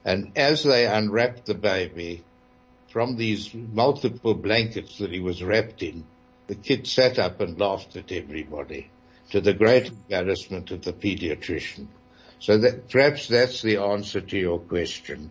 And 0.05 0.33
as 0.37 0.63
they 0.63 0.87
unwrapped 0.87 1.47
the 1.47 1.55
baby 1.55 2.25
from 2.89 3.17
these 3.17 3.53
multiple 3.55 4.35
blankets 4.35 4.99
that 4.99 5.13
he 5.13 5.21
was 5.21 5.43
wrapped 5.43 5.83
in, 5.83 6.05
the 6.47 6.55
kid 6.55 6.87
sat 6.87 7.19
up 7.19 7.41
and 7.41 7.61
laughed 7.61 7.97
at 7.97 8.11
everybody 8.11 8.91
to 9.31 9.41
the 9.41 9.53
great 9.53 9.89
embarrassment 9.89 10.71
of 10.71 10.83
the 10.83 10.93
pediatrician. 10.93 11.87
So 12.41 12.59
that 12.59 12.89
perhaps 12.89 13.29
that's 13.29 13.63
the 13.63 13.77
answer 13.77 14.21
to 14.21 14.39
your 14.39 14.59
question 14.59 15.31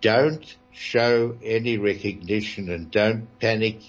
don't 0.00 0.56
show 0.72 1.36
any 1.42 1.76
recognition 1.76 2.70
and 2.70 2.90
don't 2.90 3.26
panic 3.38 3.80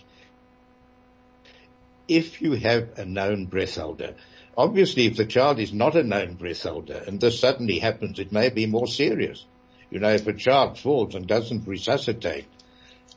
if 2.07 2.41
you 2.41 2.53
have 2.53 2.97
a 2.97 3.05
known 3.05 3.45
breath 3.45 3.77
holder. 3.77 4.15
Obviously, 4.57 5.05
if 5.05 5.17
the 5.17 5.25
child 5.25 5.59
is 5.59 5.73
not 5.73 5.95
a 5.95 6.03
known 6.03 6.35
breath 6.35 6.63
holder 6.63 7.01
and 7.07 7.19
this 7.19 7.39
suddenly 7.39 7.79
happens, 7.79 8.19
it 8.19 8.31
may 8.31 8.49
be 8.49 8.65
more 8.65 8.87
serious. 8.87 9.45
You 9.89 9.99
know, 9.99 10.11
if 10.11 10.27
a 10.27 10.33
child 10.33 10.77
falls 10.79 11.15
and 11.15 11.27
doesn't 11.27 11.67
resuscitate, 11.67 12.45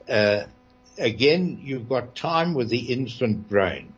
uh, 0.09 0.45
again, 0.99 1.61
you've 1.63 1.89
got 1.89 2.15
time 2.15 2.55
with 2.55 2.69
the 2.69 2.93
infant 2.93 3.49
brain. 3.49 3.93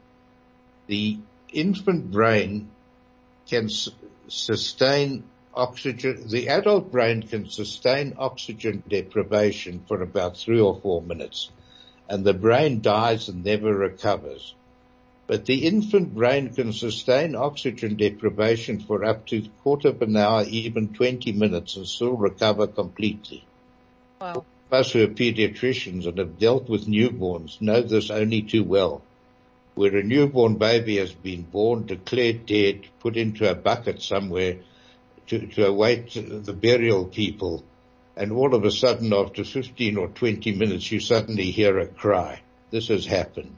The 0.86 1.18
infant 1.52 2.10
brain 2.10 2.70
can 3.46 3.66
s- 3.66 3.90
sustain 4.28 5.24
oxygen, 5.54 6.28
the 6.28 6.48
adult 6.48 6.90
brain 6.92 7.22
can 7.22 7.48
sustain 7.48 8.14
oxygen 8.18 8.82
deprivation 8.88 9.84
for 9.86 10.02
about 10.02 10.36
three 10.36 10.60
or 10.60 10.78
four 10.80 11.02
minutes 11.02 11.50
and 12.08 12.24
the 12.24 12.34
brain 12.34 12.80
dies 12.82 13.28
and 13.28 13.44
never 13.44 13.74
recovers. 13.74 14.54
But 15.28 15.44
the 15.44 15.66
infant 15.66 16.14
brain 16.14 16.54
can 16.54 16.72
sustain 16.72 17.34
oxygen 17.34 17.96
deprivation 17.96 18.78
for 18.78 19.04
up 19.04 19.26
to 19.26 19.38
a 19.38 19.48
quarter 19.62 19.88
of 19.88 20.00
an 20.02 20.16
hour, 20.16 20.44
even 20.44 20.94
20 20.94 21.32
minutes 21.32 21.76
and 21.76 21.86
still 21.86 22.16
recover 22.16 22.68
completely. 22.68 23.44
Wow. 24.20 24.44
Us 24.70 24.92
who 24.92 25.02
are 25.02 25.08
pediatricians 25.08 26.06
and 26.06 26.18
have 26.18 26.38
dealt 26.38 26.68
with 26.68 26.86
newborns 26.86 27.60
know 27.60 27.82
this 27.82 28.10
only 28.10 28.42
too 28.42 28.62
well. 28.62 29.02
Where 29.74 29.96
a 29.96 30.02
newborn 30.02 30.54
baby 30.56 30.96
has 30.98 31.12
been 31.12 31.42
born, 31.42 31.86
declared 31.86 32.46
dead, 32.46 32.86
put 33.00 33.16
into 33.16 33.50
a 33.50 33.54
bucket 33.54 34.02
somewhere 34.02 34.58
to, 35.26 35.46
to 35.46 35.66
await 35.66 36.12
the 36.14 36.52
burial 36.52 37.04
people, 37.04 37.64
and 38.16 38.30
all 38.30 38.54
of 38.54 38.64
a 38.64 38.70
sudden 38.70 39.12
after 39.12 39.44
15 39.44 39.96
or 39.96 40.08
20 40.08 40.52
minutes 40.52 40.90
you 40.90 41.00
suddenly 41.00 41.50
hear 41.50 41.78
a 41.78 41.86
cry. 41.86 42.40
This 42.70 42.88
has 42.88 43.06
happened. 43.06 43.56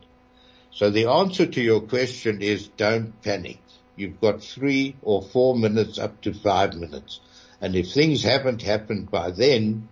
So 0.78 0.90
the 0.90 1.06
answer 1.06 1.44
to 1.44 1.60
your 1.60 1.80
question 1.80 2.40
is 2.40 2.68
don't 2.68 3.20
panic. 3.22 3.58
You've 3.96 4.20
got 4.20 4.44
three 4.44 4.94
or 5.02 5.22
four 5.22 5.56
minutes 5.56 5.98
up 5.98 6.20
to 6.20 6.32
five 6.32 6.74
minutes. 6.74 7.18
And 7.60 7.74
if 7.74 7.92
things 7.92 8.22
haven't 8.22 8.62
happened 8.62 9.10
by 9.10 9.32
then, 9.32 9.88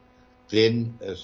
then 0.49 0.96
uh, 1.05 1.16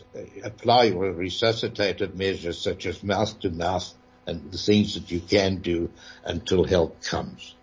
apply 0.42 0.86
your 0.86 1.14
resuscitative 1.14 2.16
measures 2.16 2.60
such 2.60 2.86
as 2.86 3.04
mouth 3.04 3.38
to 3.38 3.50
mouth 3.50 3.94
and 4.26 4.50
the 4.50 4.58
things 4.58 4.94
that 4.94 5.12
you 5.12 5.20
can 5.20 5.58
do 5.58 5.92
until 6.24 6.64
help 6.64 7.00
comes. 7.04 7.54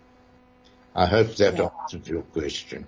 I 0.96 1.04
hope 1.04 1.36
that 1.36 1.58
yeah. 1.58 1.68
answered 1.82 2.08
your 2.08 2.22
question. 2.22 2.86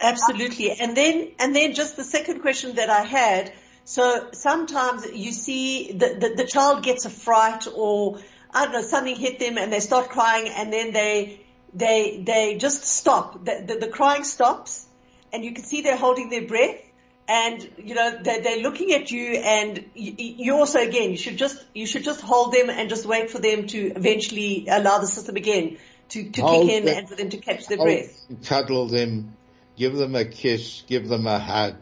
Absolutely. 0.00 0.70
And 0.70 0.96
then, 0.96 1.32
and 1.40 1.52
then 1.52 1.74
just 1.74 1.96
the 1.96 2.04
second 2.04 2.42
question 2.42 2.76
that 2.76 2.90
I 2.90 3.02
had. 3.02 3.52
So 3.84 4.28
sometimes 4.32 5.06
you 5.12 5.32
see 5.32 5.92
the, 5.92 6.16
the, 6.18 6.34
the 6.36 6.46
child 6.46 6.82
gets 6.82 7.04
a 7.04 7.10
fright 7.10 7.66
or 7.74 8.18
I 8.54 8.64
don't 8.64 8.72
know, 8.74 8.82
something 8.82 9.16
hit 9.16 9.38
them 9.38 9.58
and 9.58 9.72
they 9.72 9.80
start 9.80 10.08
crying 10.08 10.48
and 10.48 10.72
then 10.72 10.92
they, 10.92 11.40
they, 11.74 12.22
they 12.24 12.56
just 12.58 12.84
stop. 12.84 13.44
The, 13.44 13.64
the, 13.66 13.86
the 13.86 13.88
crying 13.88 14.24
stops 14.24 14.86
and 15.32 15.44
you 15.44 15.52
can 15.52 15.64
see 15.64 15.82
they're 15.82 15.96
holding 15.96 16.28
their 16.28 16.46
breath 16.46 16.80
and 17.28 17.70
you 17.78 17.94
know 17.94 18.18
they're, 18.22 18.42
they're 18.42 18.62
looking 18.62 18.92
at 18.92 19.10
you 19.10 19.36
and 19.36 19.84
you, 19.94 20.14
you, 20.18 20.54
also 20.54 20.80
again 20.80 21.10
you 21.10 21.16
should 21.16 21.36
just 21.36 21.64
you 21.72 21.86
should 21.86 22.04
just 22.04 22.20
hold 22.20 22.52
them 22.52 22.68
and 22.68 22.88
just 22.88 23.06
wait 23.06 23.30
for 23.30 23.38
them 23.38 23.66
to 23.66 23.78
eventually 23.78 24.66
allow 24.68 24.98
the 24.98 25.06
system 25.06 25.36
again 25.36 25.78
to, 26.08 26.24
to 26.30 26.42
kick 26.42 26.68
in 26.68 26.84
them, 26.84 26.98
and 26.98 27.08
for 27.08 27.14
them 27.14 27.30
to 27.30 27.36
catch 27.36 27.66
their 27.68 27.78
breath 27.78 28.26
cuddle 28.44 28.88
them 28.88 29.36
give 29.76 29.94
them 29.94 30.14
a 30.16 30.24
kiss 30.24 30.82
give 30.88 31.08
them 31.08 31.26
a 31.26 31.38
hug 31.38 31.76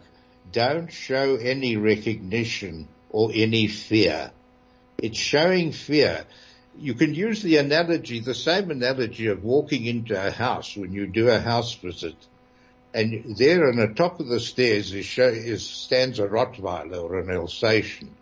don't 0.51 0.91
show 0.91 1.35
any 1.35 1.77
recognition 1.77 2.87
or 3.09 3.31
any 3.33 3.67
fear 3.67 4.31
it's 4.97 5.17
showing 5.17 5.71
fear 5.71 6.25
you 6.77 6.93
can 6.93 7.13
use 7.13 7.41
the 7.41 7.57
analogy 7.57 8.19
the 8.19 8.35
same 8.35 8.71
analogy 8.71 9.27
of 9.27 9.43
walking 9.43 9.85
into 9.85 10.15
a 10.15 10.31
house 10.31 10.75
when 10.75 10.93
you 10.93 11.07
do 11.07 11.29
a 11.29 11.39
house 11.39 11.73
visit 11.75 12.15
and 12.93 13.37
there 13.37 13.69
on 13.69 13.77
the 13.77 13.87
top 13.87 14.19
of 14.19 14.27
the 14.27 14.39
stairs 14.39 14.93
is, 14.93 15.05
show, 15.05 15.27
is 15.27 15.67
stands 15.67 16.19
a 16.19 16.27
Rottweiler 16.27 17.01
or 17.01 17.19
an 17.19 17.29
Alsatian. 17.29 18.13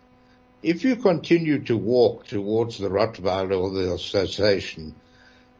If 0.62 0.84
you 0.84 0.96
continue 0.96 1.64
to 1.64 1.76
walk 1.76 2.26
towards 2.26 2.78
the 2.78 2.88
Rottweiler 2.88 3.58
or 3.58 3.70
the 3.70 3.90
Alsatian, 3.90 4.94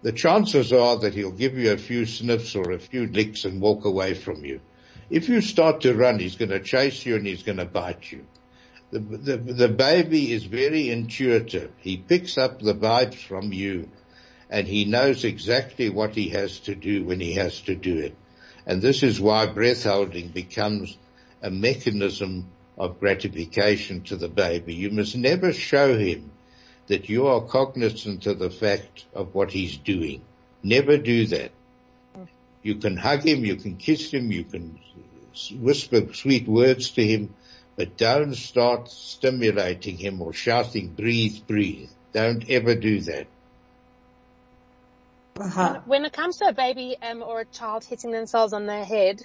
the 0.02 0.12
chances 0.12 0.72
are 0.72 0.98
that 0.98 1.14
he'll 1.14 1.32
give 1.32 1.58
you 1.58 1.72
a 1.72 1.78
few 1.78 2.06
sniffs 2.06 2.54
or 2.54 2.70
a 2.70 2.78
few 2.78 3.06
licks 3.06 3.44
and 3.44 3.60
walk 3.60 3.84
away 3.84 4.14
from 4.14 4.44
you. 4.44 4.60
If 5.10 5.28
you 5.28 5.40
start 5.40 5.80
to 5.82 5.94
run, 5.94 6.20
he's 6.20 6.36
going 6.36 6.50
to 6.50 6.60
chase 6.60 7.04
you 7.04 7.16
and 7.16 7.26
he's 7.26 7.42
going 7.42 7.58
to 7.58 7.64
bite 7.64 8.12
you. 8.12 8.24
The, 8.92 9.00
the, 9.00 9.36
the 9.36 9.68
baby 9.68 10.32
is 10.32 10.44
very 10.44 10.90
intuitive. 10.90 11.72
He 11.78 11.96
picks 11.96 12.38
up 12.38 12.60
the 12.60 12.74
vibes 12.74 13.14
from 13.14 13.52
you 13.52 13.88
and 14.48 14.66
he 14.66 14.84
knows 14.84 15.24
exactly 15.24 15.90
what 15.90 16.14
he 16.14 16.30
has 16.30 16.60
to 16.60 16.74
do 16.74 17.04
when 17.04 17.20
he 17.20 17.34
has 17.34 17.60
to 17.62 17.74
do 17.74 17.98
it. 17.98 18.16
And 18.66 18.82
this 18.82 19.02
is 19.02 19.20
why 19.20 19.46
breath 19.46 19.84
holding 19.84 20.28
becomes 20.28 20.96
a 21.42 21.50
mechanism 21.50 22.46
of 22.76 23.00
gratification 23.00 24.02
to 24.02 24.16
the 24.16 24.28
baby. 24.28 24.74
You 24.74 24.90
must 24.90 25.16
never 25.16 25.52
show 25.52 25.96
him 25.96 26.30
that 26.86 27.08
you 27.08 27.28
are 27.28 27.40
cognizant 27.40 28.26
of 28.26 28.38
the 28.38 28.50
fact 28.50 29.06
of 29.14 29.34
what 29.34 29.50
he's 29.50 29.76
doing. 29.76 30.22
Never 30.62 30.98
do 30.98 31.26
that. 31.26 31.52
You 32.62 32.76
can 32.76 32.96
hug 32.96 33.22
him, 33.22 33.44
you 33.44 33.56
can 33.56 33.76
kiss 33.76 34.12
him, 34.12 34.30
you 34.30 34.44
can 34.44 34.78
whisper 35.58 36.12
sweet 36.12 36.46
words 36.46 36.90
to 36.90 37.06
him, 37.06 37.34
but 37.76 37.96
don't 37.96 38.34
start 38.34 38.90
stimulating 38.90 39.96
him 39.96 40.20
or 40.20 40.32
shouting, 40.32 40.88
breathe, 40.88 41.46
breathe. 41.46 41.90
Don't 42.12 42.48
ever 42.50 42.74
do 42.74 43.00
that. 43.00 43.26
Uh-huh. 45.38 45.80
When 45.86 46.04
it 46.04 46.12
comes 46.12 46.38
to 46.38 46.48
a 46.48 46.52
baby 46.52 46.96
um, 47.00 47.22
or 47.22 47.40
a 47.40 47.44
child 47.46 47.84
hitting 47.84 48.10
themselves 48.10 48.52
on 48.52 48.66
their 48.66 48.84
head, 48.84 49.24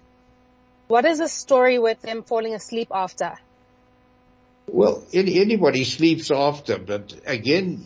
what 0.87 1.03
is 1.03 1.17
the 1.17 1.27
story 1.27 1.79
with 1.79 2.01
them 2.01 2.23
falling 2.23 2.53
asleep 2.53 2.89
after? 2.91 3.33
Well, 4.67 5.03
anybody 5.13 5.83
sleeps 5.83 6.31
after, 6.31 6.77
but 6.77 7.13
again, 7.25 7.85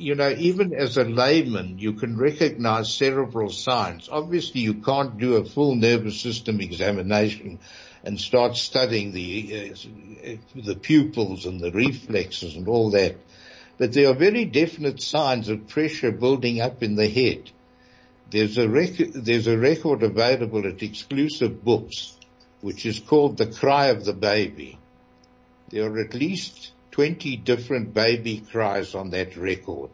you 0.00 0.14
know, 0.14 0.30
even 0.30 0.74
as 0.74 0.96
a 0.96 1.04
layman, 1.04 1.78
you 1.78 1.92
can 1.92 2.16
recognize 2.16 2.92
cerebral 2.92 3.50
signs. 3.50 4.08
Obviously, 4.10 4.62
you 4.62 4.74
can't 4.74 5.18
do 5.18 5.36
a 5.36 5.44
full 5.44 5.74
nervous 5.74 6.20
system 6.20 6.60
examination 6.60 7.58
and 8.02 8.18
start 8.18 8.56
studying 8.56 9.12
the 9.12 9.74
uh, 9.74 10.36
the 10.54 10.74
pupils 10.74 11.46
and 11.46 11.60
the 11.60 11.70
reflexes 11.70 12.56
and 12.56 12.66
all 12.68 12.90
that. 12.90 13.16
But 13.78 13.92
there 13.92 14.10
are 14.10 14.14
very 14.14 14.44
definite 14.44 15.00
signs 15.02 15.48
of 15.48 15.68
pressure 15.68 16.12
building 16.12 16.60
up 16.60 16.82
in 16.82 16.96
the 16.96 17.08
head. 17.08 17.50
There's 18.30 18.58
a 18.58 18.68
record, 18.68 19.12
there's 19.12 19.46
a 19.46 19.58
record 19.58 20.02
available 20.02 20.66
at 20.66 20.82
exclusive 20.82 21.64
books, 21.64 22.16
which 22.60 22.86
is 22.86 23.00
called 23.00 23.36
The 23.36 23.46
Cry 23.46 23.86
of 23.86 24.04
the 24.04 24.12
Baby. 24.12 24.78
There 25.70 25.90
are 25.90 26.00
at 26.00 26.14
least 26.14 26.72
20 27.00 27.38
different 27.38 27.94
baby 27.94 28.42
cries 28.52 28.94
on 28.94 29.08
that 29.08 29.34
record. 29.34 29.88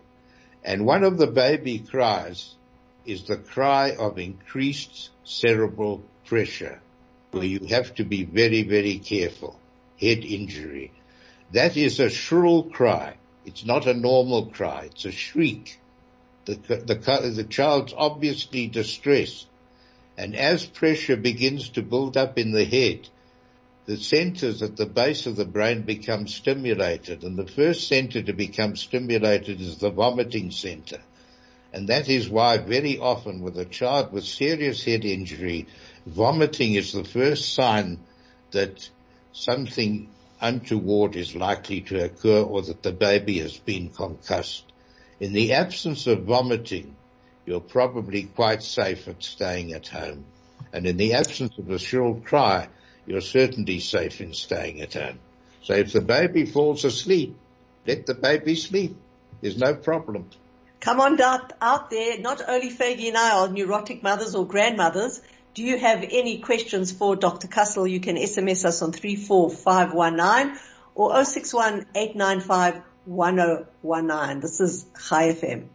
And 0.64 0.84
one 0.84 1.04
of 1.04 1.18
the 1.18 1.28
baby 1.28 1.78
cries 1.78 2.56
is 3.04 3.22
the 3.22 3.36
cry 3.36 3.94
of 3.96 4.18
increased 4.18 5.10
cerebral 5.22 6.02
pressure, 6.24 6.80
where 7.30 7.44
you 7.44 7.60
have 7.68 7.94
to 7.94 8.04
be 8.04 8.24
very, 8.24 8.64
very 8.64 8.98
careful. 8.98 9.56
Head 10.00 10.24
injury. 10.24 10.90
That 11.52 11.76
is 11.76 12.00
a 12.00 12.10
shrill 12.10 12.64
cry. 12.64 13.14
It's 13.44 13.64
not 13.64 13.86
a 13.86 13.94
normal 13.94 14.46
cry. 14.46 14.86
It's 14.86 15.04
a 15.04 15.12
shriek. 15.12 15.78
The, 16.46 16.54
the, 16.56 17.32
the 17.36 17.46
child's 17.48 17.94
obviously 17.96 18.66
distressed. 18.66 19.46
And 20.18 20.34
as 20.34 20.66
pressure 20.66 21.16
begins 21.16 21.68
to 21.68 21.82
build 21.82 22.16
up 22.16 22.36
in 22.36 22.50
the 22.50 22.64
head, 22.64 23.08
the 23.86 23.96
centers 23.96 24.62
at 24.62 24.76
the 24.76 24.86
base 24.86 25.26
of 25.26 25.36
the 25.36 25.44
brain 25.44 25.82
become 25.82 26.26
stimulated. 26.26 27.22
And 27.22 27.38
the 27.38 27.46
first 27.46 27.86
center 27.86 28.20
to 28.20 28.32
become 28.32 28.74
stimulated 28.74 29.60
is 29.60 29.78
the 29.78 29.90
vomiting 29.90 30.50
center. 30.50 30.98
And 31.72 31.88
that 31.88 32.08
is 32.08 32.28
why 32.28 32.58
very 32.58 32.98
often 32.98 33.42
with 33.42 33.58
a 33.58 33.64
child 33.64 34.12
with 34.12 34.24
serious 34.24 34.84
head 34.84 35.04
injury, 35.04 35.66
vomiting 36.04 36.74
is 36.74 36.92
the 36.92 37.04
first 37.04 37.54
sign 37.54 38.00
that 38.50 38.88
something 39.32 40.08
untoward 40.40 41.14
is 41.14 41.36
likely 41.36 41.82
to 41.82 42.04
occur 42.04 42.42
or 42.42 42.62
that 42.62 42.82
the 42.82 42.92
baby 42.92 43.38
has 43.38 43.56
been 43.56 43.90
concussed. 43.90 44.64
In 45.20 45.32
the 45.32 45.52
absence 45.52 46.06
of 46.08 46.24
vomiting, 46.24 46.96
you're 47.46 47.60
probably 47.60 48.24
quite 48.24 48.62
safe 48.62 49.06
at 49.06 49.22
staying 49.22 49.72
at 49.72 49.86
home. 49.86 50.24
And 50.72 50.86
in 50.86 50.96
the 50.96 51.14
absence 51.14 51.56
of 51.58 51.70
a 51.70 51.78
shrill 51.78 52.20
cry, 52.24 52.68
you're 53.06 53.20
certainly 53.20 53.80
safe 53.80 54.20
in 54.20 54.34
staying 54.34 54.80
at 54.80 54.94
home. 54.94 55.18
So 55.62 55.74
if 55.74 55.92
the 55.92 56.00
baby 56.00 56.46
falls 56.46 56.84
asleep, 56.84 57.36
let 57.86 58.06
the 58.06 58.14
baby 58.14 58.54
sleep. 58.56 58.96
There's 59.40 59.58
no 59.58 59.74
problem. 59.74 60.28
Come 60.80 61.00
on 61.00 61.20
out, 61.20 61.52
out 61.60 61.90
there. 61.90 62.18
Not 62.18 62.42
only 62.46 62.70
Faggy 62.70 63.08
and 63.08 63.16
I 63.16 63.38
are 63.38 63.48
neurotic 63.48 64.02
mothers 64.02 64.34
or 64.34 64.46
grandmothers. 64.46 65.20
Do 65.54 65.62
you 65.62 65.78
have 65.78 66.02
any 66.02 66.38
questions 66.38 66.92
for 66.92 67.16
Dr. 67.16 67.48
Kussel? 67.48 67.90
You 67.90 68.00
can 68.00 68.16
SMS 68.16 68.64
us 68.64 68.82
on 68.82 68.92
34519 68.92 70.58
or 70.94 71.24
061 71.24 71.86
895 71.94 72.82
1019. 73.06 74.40
This 74.40 74.60
is 74.60 74.84
Chai 75.08 75.32
FM. 75.32 75.68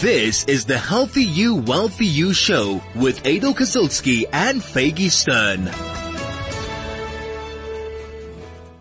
This 0.00 0.44
is 0.44 0.64
the 0.64 0.78
Healthy 0.78 1.24
You, 1.24 1.56
Wealthy 1.56 2.06
You 2.06 2.32
show 2.32 2.80
with 2.94 3.26
Adel 3.26 3.52
Kazilski 3.52 4.26
and 4.32 4.60
Faggy 4.62 5.10
Stern. 5.10 5.68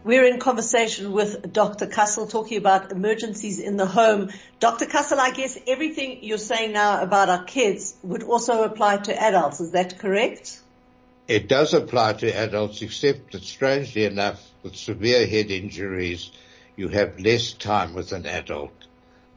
We're 0.04 0.26
in 0.26 0.40
conversation 0.40 1.14
with 1.14 1.52
Dr. 1.52 1.88
Kussel 1.88 2.30
talking 2.30 2.60
about 2.60 2.92
emergencies 2.92 3.58
in 3.58 3.78
the 3.78 3.88
home. 3.88 4.30
Dr. 4.60 4.86
Kussel, 4.86 5.18
I 5.18 5.32
guess 5.32 5.58
everything 5.66 6.20
you're 6.22 6.38
saying 6.38 6.74
now 6.74 7.02
about 7.02 7.30
our 7.30 7.46
kids 7.46 7.96
would 8.04 8.22
also 8.22 8.64
apply 8.64 8.98
to 8.98 9.20
adults. 9.20 9.60
Is 9.60 9.72
that 9.72 9.98
correct? 9.98 10.62
It 11.28 11.50
does 11.50 11.74
apply 11.74 12.14
to 12.14 12.32
adults, 12.32 12.84
except 12.84 13.32
that 13.32 13.44
strangely 13.44 14.06
enough, 14.06 14.40
with 14.62 14.76
severe 14.76 15.26
head 15.26 15.50
injuries, 15.50 16.30
you 16.76 16.90
have 16.90 17.20
less 17.20 17.54
time 17.54 17.96
with 17.96 18.12
an 18.12 18.28
adult 18.28 18.77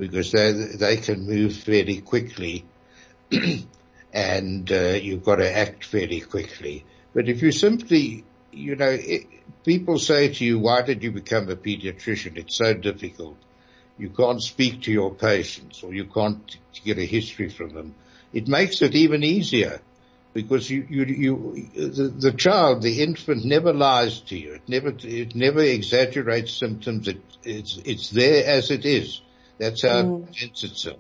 because 0.00 0.32
they, 0.32 0.52
they 0.52 0.96
can 0.96 1.26
move 1.26 1.54
fairly 1.54 2.00
quickly 2.00 2.64
and 4.12 4.72
uh, 4.72 4.98
you've 5.00 5.22
got 5.22 5.36
to 5.36 5.56
act 5.56 5.84
fairly 5.84 6.22
quickly. 6.22 6.86
But 7.14 7.28
if 7.28 7.42
you 7.42 7.52
simply, 7.52 8.24
you 8.50 8.76
know, 8.76 8.88
it, 8.88 9.26
people 9.62 9.98
say 9.98 10.32
to 10.32 10.44
you, 10.44 10.58
why 10.58 10.80
did 10.80 11.02
you 11.02 11.12
become 11.12 11.50
a 11.50 11.54
pediatrician? 11.54 12.38
It's 12.38 12.56
so 12.56 12.72
difficult. 12.72 13.36
You 13.98 14.08
can't 14.08 14.42
speak 14.42 14.82
to 14.82 14.90
your 14.90 15.14
patients 15.14 15.82
or 15.82 15.92
you 15.92 16.06
can't 16.06 16.56
get 16.82 16.96
a 16.96 17.04
history 17.04 17.50
from 17.50 17.74
them. 17.74 17.94
It 18.32 18.48
makes 18.48 18.80
it 18.80 18.94
even 18.94 19.22
easier 19.22 19.82
because 20.32 20.70
you, 20.70 20.86
you, 20.88 21.04
you, 21.04 21.68
the, 21.74 22.08
the, 22.08 22.32
child, 22.32 22.80
the 22.80 23.02
infant 23.02 23.44
never 23.44 23.74
lies 23.74 24.20
to 24.22 24.38
you. 24.38 24.54
It 24.54 24.62
never, 24.66 24.94
it 24.98 25.34
never 25.34 25.60
exaggerates 25.60 26.54
symptoms. 26.54 27.06
It, 27.06 27.20
it's, 27.44 27.78
it's 27.84 28.08
there 28.08 28.46
as 28.46 28.70
it 28.70 28.86
is. 28.86 29.20
That's 29.60 29.82
how 29.82 30.02
mm. 30.02 30.22
it 30.22 30.26
presents 30.26 30.64
itself. 30.64 30.98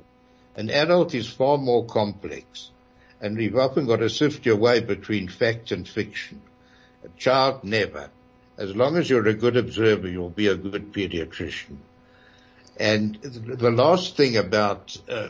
An 0.54 0.68
adult 0.68 1.14
is 1.14 1.26
far 1.28 1.56
more 1.56 1.86
complex 1.86 2.70
and 3.20 3.40
you've 3.40 3.56
often 3.56 3.86
got 3.86 3.96
to 3.96 4.10
sift 4.10 4.46
your 4.46 4.56
way 4.56 4.80
between 4.80 5.28
fact 5.28 5.72
and 5.72 5.88
fiction. 5.88 6.40
A 7.04 7.08
child 7.18 7.64
never. 7.64 8.10
As 8.56 8.76
long 8.76 8.96
as 8.96 9.08
you're 9.08 9.26
a 9.26 9.34
good 9.34 9.56
observer, 9.56 10.08
you'll 10.08 10.28
be 10.28 10.48
a 10.48 10.54
good 10.54 10.92
pediatrician. 10.92 11.76
And 12.78 13.18
the 13.22 13.70
last 13.70 14.16
thing 14.16 14.36
about, 14.36 14.96
uh, 15.08 15.28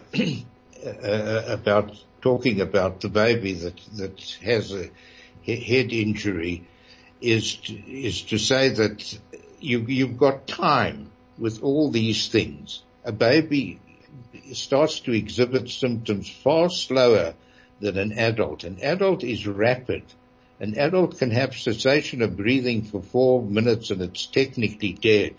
uh, 0.84 1.42
about 1.48 1.96
talking 2.20 2.60
about 2.60 3.00
the 3.00 3.08
baby 3.08 3.54
that, 3.54 3.80
that 3.94 4.20
has 4.42 4.72
a 4.72 4.90
head 5.46 5.92
injury 5.92 6.66
is 7.20 7.56
to, 7.56 7.74
is 7.74 8.22
to 8.22 8.38
say 8.38 8.70
that 8.70 9.18
you, 9.60 9.80
you've 9.80 10.18
got 10.18 10.48
time 10.48 11.10
with 11.38 11.62
all 11.62 11.90
these 11.90 12.28
things. 12.28 12.82
A 13.02 13.12
baby 13.12 13.78
starts 14.52 15.00
to 15.00 15.12
exhibit 15.12 15.70
symptoms 15.70 16.28
far 16.28 16.68
slower 16.68 17.34
than 17.80 17.96
an 17.96 18.12
adult. 18.12 18.64
An 18.64 18.78
adult 18.82 19.24
is 19.24 19.46
rapid. 19.46 20.02
An 20.60 20.76
adult 20.78 21.18
can 21.18 21.30
have 21.30 21.56
cessation 21.56 22.20
of 22.20 22.36
breathing 22.36 22.82
for 22.82 23.00
four 23.00 23.42
minutes 23.42 23.90
and 23.90 24.02
it's 24.02 24.26
technically 24.26 24.92
dead. 24.92 25.34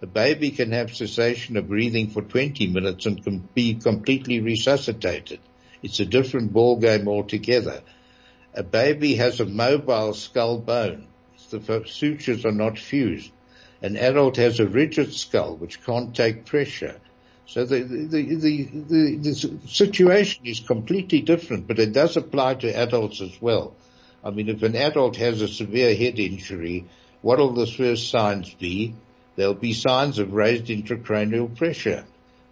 A 0.00 0.06
baby 0.06 0.50
can 0.50 0.72
have 0.72 0.96
cessation 0.96 1.58
of 1.58 1.68
breathing 1.68 2.08
for 2.08 2.22
20 2.22 2.66
minutes 2.68 3.04
and 3.04 3.22
can 3.22 3.46
be 3.54 3.74
completely 3.74 4.40
resuscitated. 4.40 5.40
It's 5.82 6.00
a 6.00 6.06
different 6.06 6.52
ball 6.52 6.76
game 6.76 7.08
altogether. 7.08 7.82
A 8.54 8.62
baby 8.62 9.16
has 9.16 9.40
a 9.40 9.44
mobile 9.44 10.14
skull 10.14 10.58
bone. 10.58 11.06
The 11.50 11.84
sutures 11.86 12.46
are 12.46 12.52
not 12.52 12.78
fused. 12.78 13.30
An 13.86 13.96
adult 13.96 14.36
has 14.38 14.58
a 14.58 14.66
rigid 14.66 15.14
skull 15.14 15.54
which 15.54 15.84
can't 15.86 16.12
take 16.12 16.44
pressure. 16.44 16.96
So 17.46 17.64
the, 17.64 17.84
the, 17.84 18.34
the, 18.34 18.64
the, 18.64 19.16
the 19.16 19.34
situation 19.68 20.44
is 20.44 20.58
completely 20.58 21.20
different, 21.20 21.68
but 21.68 21.78
it 21.78 21.92
does 21.92 22.16
apply 22.16 22.54
to 22.54 22.76
adults 22.76 23.20
as 23.20 23.40
well. 23.40 23.76
I 24.24 24.30
mean, 24.30 24.48
if 24.48 24.64
an 24.64 24.74
adult 24.74 25.14
has 25.18 25.40
a 25.40 25.46
severe 25.46 25.94
head 25.94 26.18
injury, 26.18 26.86
what 27.22 27.38
will 27.38 27.52
the 27.52 27.68
first 27.68 28.10
signs 28.10 28.52
be? 28.54 28.92
There'll 29.36 29.54
be 29.54 29.72
signs 29.72 30.18
of 30.18 30.32
raised 30.32 30.66
intracranial 30.66 31.56
pressure. 31.56 32.04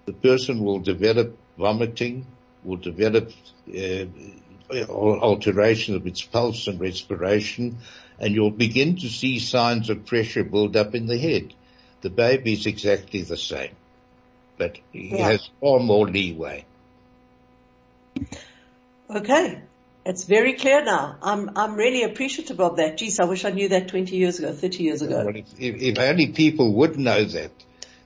The 0.07 0.13
person 0.13 0.63
will 0.63 0.79
develop 0.79 1.37
vomiting, 1.59 2.27
will 2.63 2.77
develop 2.77 3.33
uh, 3.77 4.05
alteration 4.89 5.97
of 5.97 6.07
its 6.07 6.23
pulse 6.23 6.69
and 6.69 6.79
respiration, 6.79 7.79
and 8.19 8.35
you'll 8.35 8.51
begin 8.51 8.97
to 8.97 9.09
see 9.09 9.39
signs 9.39 9.91
of 9.91 10.07
pressure 10.07 10.45
build 10.45 10.77
up 10.77 10.95
in 10.95 11.07
the 11.07 11.19
head. 11.19 11.55
The 12.03 12.11
baby 12.11 12.53
is 12.53 12.67
exactly 12.67 13.23
the 13.23 13.37
same, 13.37 13.75
but 14.59 14.79
he 14.93 15.09
yeah. 15.09 15.31
has 15.31 15.49
far 15.61 15.81
more 15.81 16.07
leeway. 16.07 16.65
Okay. 19.09 19.63
It's 20.07 20.25
very 20.25 20.53
clear 20.55 20.85
now. 20.85 21.17
I'm, 21.23 21.51
I'm 21.57 21.77
really 21.77 22.03
appreciative 22.03 22.61
of 22.61 22.77
that. 22.77 22.99
Geez, 22.99 23.21
I 23.21 23.25
wish 23.25 23.45
I 23.47 23.51
knew 23.51 23.69
that 23.71 23.89
20 23.89 24.15
years 24.17 24.39
ago, 24.39 24.53
30 24.53 24.83
years 24.83 25.01
ago. 25.01 25.25
Well, 25.25 25.37
if, 25.37 25.47
if, 25.59 25.99
only 25.99 26.27
people 26.29 26.75
would 26.75 26.99
know 26.99 27.25
that, 27.25 27.53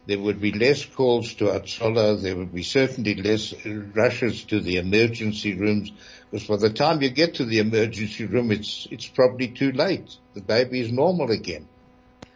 there 0.09 0.19
would 0.19 0.41
be 0.41 0.53
less 0.53 0.87
calls 0.87 1.35
to 1.35 1.45
Hatzolah. 1.45 2.23
There 2.23 2.35
would 2.35 2.55
be 2.55 2.63
certainly 2.63 3.15
less 3.15 3.53
rushes 3.67 4.43
to 4.45 4.59
the 4.59 4.79
emergency 4.79 5.53
rooms. 5.55 5.93
Because 6.31 6.49
by 6.49 6.57
the 6.57 6.71
time 6.71 7.03
you 7.03 7.11
get 7.11 7.35
to 7.35 7.45
the 7.45 7.59
emergency 7.59 8.25
room, 8.25 8.51
it's, 8.51 8.89
it's 8.91 9.07
probably 9.07 9.49
too 9.49 9.71
late. 9.71 10.17
The 10.33 10.41
baby 10.41 10.81
is 10.81 10.91
normal 10.91 11.31
again. 11.31 11.69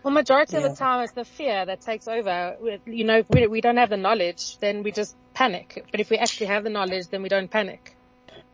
Well, 0.03 0.13
majority 0.13 0.59
yeah. 0.59 0.67
of 0.67 0.73
the 0.73 0.77
time 0.77 1.03
it's 1.03 1.15
the 1.15 1.25
fear 1.25 1.65
that 1.65 1.81
takes 1.81 2.09
over. 2.09 2.59
You 2.85 3.05
know, 3.05 3.19
if 3.21 3.31
we, 3.31 3.47
we 3.47 3.63
don't 3.63 3.79
have 3.79 3.89
the 3.89 3.97
knowledge, 3.97 4.59
then 4.59 4.83
we 4.83 4.93
just 4.93 5.17
panic. 5.33 5.87
But 5.91 6.01
if 6.01 6.11
we 6.11 6.19
actually 6.19 6.49
have 6.49 6.65
the 6.65 6.71
knowledge, 6.71 7.09
then 7.09 7.23
we 7.23 7.31
don't 7.31 7.51
panic. 7.51 7.97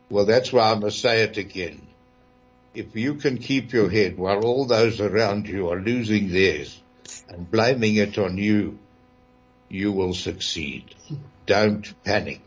Well, 0.09 0.23
that's 0.23 0.53
why 0.53 0.71
I 0.71 0.75
must 0.75 1.01
say 1.01 1.23
it 1.23 1.35
again. 1.35 1.85
If 2.73 2.95
you 2.95 3.15
can 3.15 3.37
keep 3.37 3.73
your 3.73 3.89
head 3.89 4.17
while 4.17 4.45
all 4.45 4.65
those 4.65 5.01
around 5.01 5.49
you 5.49 5.71
are 5.71 5.81
losing 5.81 6.29
theirs 6.29 6.81
and 7.27 7.51
blaming 7.51 7.97
it 7.97 8.17
on 8.17 8.37
you, 8.37 8.79
you 9.69 9.91
will 9.91 10.13
succeed. 10.13 10.95
Don't 11.45 11.93
panic. 12.03 12.41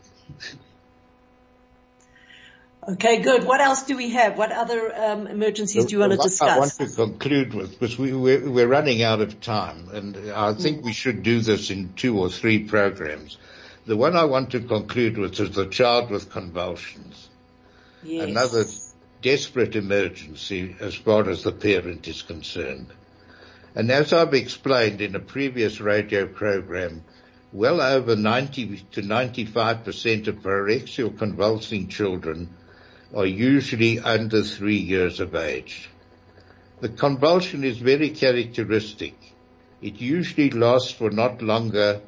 Okay, 2.87 3.21
good. 3.21 3.45
What 3.45 3.61
else 3.61 3.83
do 3.83 3.95
we 3.95 4.09
have? 4.09 4.37
What 4.37 4.51
other 4.51 4.93
um, 4.93 5.27
emergencies 5.27 5.85
do 5.85 5.95
you 5.95 5.99
want 5.99 6.11
to 6.11 6.17
discuss? 6.17 6.49
I 6.49 6.59
want 6.59 6.71
to 6.73 6.87
conclude 6.87 7.53
with, 7.53 7.79
because 7.79 7.97
we, 7.97 8.11
we're, 8.13 8.49
we're, 8.49 8.67
running 8.67 9.01
out 9.01 9.21
of 9.21 9.39
time, 9.39 9.87
and 9.93 10.31
I 10.31 10.53
think 10.53 10.83
we 10.83 10.91
should 10.91 11.23
do 11.23 11.39
this 11.39 11.69
in 11.69 11.93
two 11.93 12.19
or 12.19 12.29
three 12.29 12.65
programs. 12.65 13.37
The 13.85 13.95
one 13.95 14.17
I 14.17 14.25
want 14.25 14.51
to 14.51 14.59
conclude 14.59 15.17
with 15.17 15.39
is 15.39 15.51
the 15.51 15.67
child 15.67 16.09
with 16.09 16.29
convulsions. 16.29 17.29
Yes. 18.03 18.29
Another 18.29 18.65
desperate 19.21 19.75
emergency 19.77 20.75
as 20.81 20.93
far 20.93 21.29
as 21.29 21.43
the 21.43 21.53
parent 21.53 22.07
is 22.07 22.21
concerned. 22.21 22.87
And 23.75 23.89
as 23.89 24.13
I've 24.13 24.33
explained 24.33 25.01
in 25.01 25.15
a 25.15 25.19
previous 25.19 25.79
radio 25.79 26.27
program, 26.27 27.03
well 27.53 27.81
over 27.81 28.15
90 28.15 28.77
to 28.93 29.01
95% 29.03 30.27
of 30.27 30.37
pyrexial 30.37 31.15
convulsing 31.15 31.87
children 31.87 32.49
are 33.13 33.27
usually 33.27 33.99
under 33.99 34.41
three 34.41 34.77
years 34.77 35.19
of 35.19 35.35
age. 35.35 35.87
The 36.81 36.89
convulsion 36.89 37.63
is 37.63 37.77
very 37.77 38.09
characteristic. 38.09 39.13
It 39.83 40.01
usually 40.01 40.49
lasts 40.49 40.91
for 40.91 41.11
not 41.11 41.43
longer 41.43 42.01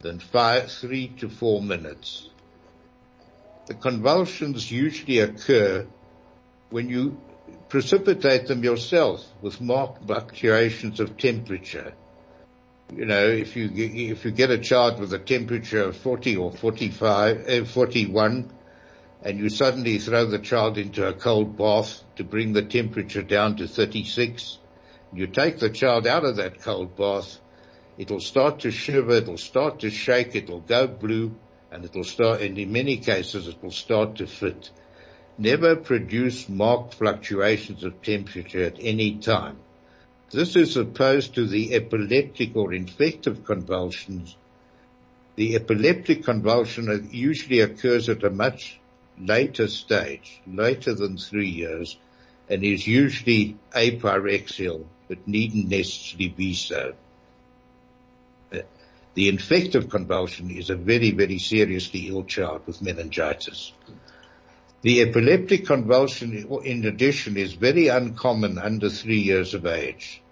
than 0.00 0.18
five, 0.18 0.70
three 0.70 1.08
to 1.18 1.30
four 1.30 1.62
minutes. 1.62 2.28
The 3.66 3.74
convulsions 3.74 4.70
usually 4.70 5.20
occur 5.20 5.86
when 6.68 6.90
you 6.90 7.18
precipitate 7.70 8.48
them 8.48 8.62
yourself 8.62 9.26
with 9.40 9.62
marked 9.62 10.06
fluctuations 10.06 11.00
of 11.00 11.16
temperature 11.16 11.94
you 12.92 13.06
know, 13.06 13.26
if 13.26 13.56
you 13.56 13.70
if 13.72 14.24
you 14.24 14.30
get 14.30 14.50
a 14.50 14.58
child 14.58 15.00
with 15.00 15.12
a 15.12 15.18
temperature 15.18 15.84
of 15.84 15.96
40 15.96 16.36
or 16.36 16.52
45, 16.52 17.48
uh, 17.48 17.64
41, 17.64 18.50
and 19.22 19.38
you 19.38 19.48
suddenly 19.48 19.98
throw 19.98 20.26
the 20.26 20.38
child 20.38 20.76
into 20.76 21.06
a 21.06 21.14
cold 21.14 21.56
bath 21.56 22.02
to 22.16 22.24
bring 22.24 22.52
the 22.52 22.62
temperature 22.62 23.22
down 23.22 23.56
to 23.56 23.66
36, 23.66 24.58
you 25.14 25.26
take 25.26 25.58
the 25.58 25.70
child 25.70 26.06
out 26.06 26.24
of 26.24 26.36
that 26.36 26.60
cold 26.60 26.94
bath, 26.94 27.40
it'll 27.96 28.20
start 28.20 28.60
to 28.60 28.70
shiver, 28.70 29.12
it'll 29.12 29.38
start 29.38 29.80
to 29.80 29.90
shake, 29.90 30.34
it'll 30.34 30.60
go 30.60 30.86
blue, 30.86 31.34
and 31.72 31.84
it'll 31.84 32.04
start, 32.04 32.42
and 32.42 32.58
in 32.58 32.70
many 32.70 32.98
cases 32.98 33.48
it 33.48 33.62
will 33.62 33.70
start 33.70 34.16
to 34.16 34.26
fit. 34.26 34.70
Never 35.38 35.74
produce 35.74 36.48
marked 36.48 36.94
fluctuations 36.94 37.82
of 37.82 38.02
temperature 38.02 38.64
at 38.64 38.76
any 38.78 39.16
time. 39.16 39.58
This 40.34 40.56
is 40.56 40.76
opposed 40.76 41.36
to 41.36 41.46
the 41.46 41.74
epileptic 41.74 42.56
or 42.56 42.72
infective 42.72 43.44
convulsions. 43.44 44.34
The 45.36 45.54
epileptic 45.54 46.24
convulsion 46.24 47.08
usually 47.12 47.60
occurs 47.60 48.08
at 48.08 48.24
a 48.24 48.30
much 48.30 48.80
later 49.16 49.68
stage, 49.68 50.40
later 50.44 50.92
than 50.92 51.18
three 51.18 51.50
years, 51.50 51.96
and 52.50 52.64
is 52.64 52.84
usually 52.84 53.56
apyrexial, 53.70 54.86
but 55.06 55.28
needn't 55.28 55.68
necessarily 55.68 56.30
be 56.30 56.54
so. 56.54 56.94
The 58.50 59.28
infective 59.28 59.88
convulsion 59.88 60.50
is 60.50 60.68
a 60.68 60.74
very, 60.74 61.12
very 61.12 61.38
seriously 61.38 62.08
ill 62.08 62.24
child 62.24 62.62
with 62.66 62.82
meningitis. 62.82 63.70
The 64.82 65.00
epileptic 65.02 65.64
convulsion, 65.64 66.44
in 66.64 66.84
addition, 66.86 67.36
is 67.36 67.52
very 67.52 67.86
uncommon 67.86 68.58
under 68.58 68.90
three 68.90 69.20
years 69.20 69.54
of 69.54 69.64
age. 69.64 70.22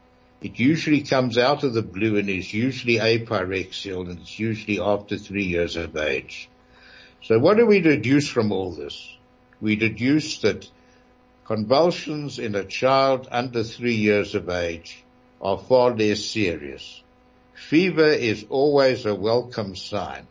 It 0.43 0.59
usually 0.59 1.03
comes 1.03 1.39
out 1.39 1.63
of 1.63 1.73
the 1.73 1.83
blue 1.83 2.17
and 2.17 2.29
is 2.29 2.53
usually 2.53 2.97
apyrexial 2.97 4.11
and 4.11 4.21
it's 4.21 4.41
usually 4.41 4.81
after 4.81 5.17
three 5.17 5.45
years 5.45 5.77
of 5.77 5.97
age. 5.97 6.49
So 7.23 7.39
what 7.39 7.59
do 7.59 7.65
we 7.65 7.81
deduce 7.81 8.29
from 8.29 8.51
all 8.51 8.73
this? 8.73 9.17
We 9.61 9.77
deduce 9.77 10.39
that 10.41 10.69
convulsions 11.45 12.41
in 12.41 12.57
a 12.57 12.65
child 12.65 13.29
under 13.31 13.63
three 13.63 13.95
years 13.95 14.35
of 14.35 14.49
age 14.49 15.05
are 15.41 15.59
far 15.59 15.95
less 15.95 16.25
serious. 16.25 17.03
Fever 17.55 18.09
is 18.09 18.45
always 18.49 19.07
a 19.07 19.15
welcome 19.15 19.77
sign. 19.77 20.27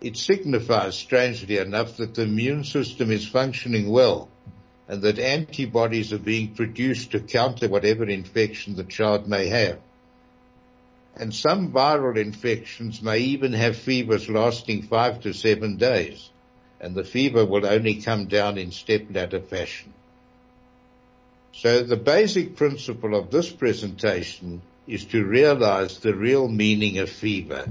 It 0.00 0.16
signifies, 0.16 0.96
strangely 0.96 1.58
enough, 1.58 1.98
that 1.98 2.14
the 2.14 2.22
immune 2.22 2.64
system 2.64 3.10
is 3.10 3.26
functioning 3.26 3.90
well 3.90 4.30
and 4.88 5.02
that 5.02 5.18
antibodies 5.18 6.12
are 6.12 6.18
being 6.18 6.54
produced 6.54 7.12
to 7.12 7.20
counter 7.20 7.68
whatever 7.68 8.04
infection 8.04 8.74
the 8.74 8.84
child 8.84 9.28
may 9.28 9.46
have. 9.48 9.78
And 11.14 11.34
some 11.34 11.72
viral 11.72 12.16
infections 12.16 13.02
may 13.02 13.18
even 13.18 13.52
have 13.52 13.76
fevers 13.76 14.28
lasting 14.28 14.82
five 14.82 15.20
to 15.20 15.34
seven 15.34 15.76
days, 15.76 16.30
and 16.80 16.94
the 16.94 17.04
fever 17.04 17.44
will 17.44 17.66
only 17.66 18.00
come 18.00 18.26
down 18.26 18.56
in 18.56 18.70
stepladder 18.70 19.40
fashion. 19.40 19.92
So 21.52 21.82
the 21.82 21.96
basic 21.96 22.56
principle 22.56 23.14
of 23.14 23.30
this 23.30 23.50
presentation 23.50 24.62
is 24.86 25.04
to 25.06 25.24
realize 25.24 25.98
the 25.98 26.14
real 26.14 26.48
meaning 26.48 26.98
of 26.98 27.10
fever 27.10 27.66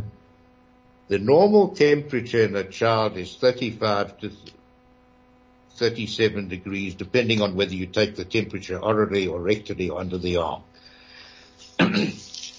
the 1.08 1.20
normal 1.20 1.70
temperature 1.70 2.44
in 2.44 2.56
a 2.56 2.66
child 2.66 3.18
is 3.18 3.36
35 3.36 4.20
to 4.20 4.32
37 5.78 6.48
degrees, 6.48 6.96
depending 6.96 7.42
on 7.42 7.56
whether 7.56 7.74
you 7.74 7.86
take 7.86 8.16
the 8.16 8.26
temperature 8.26 8.80
orally 8.80 9.28
or 9.28 9.40
rectally 9.40 9.96
under 9.96 10.18
the 10.18 10.38
arm. 10.38 10.64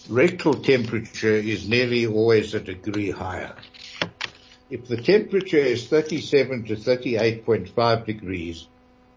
Rectal 0.08 0.54
temperature 0.54 1.34
is 1.34 1.68
nearly 1.68 2.06
always 2.06 2.54
a 2.54 2.60
degree 2.60 3.10
higher. 3.10 3.54
If 4.70 4.86
the 4.86 4.96
temperature 4.96 5.58
is 5.58 5.86
37 5.88 6.64
to 6.66 6.76
38.5 6.76 8.06
degrees, 8.06 8.66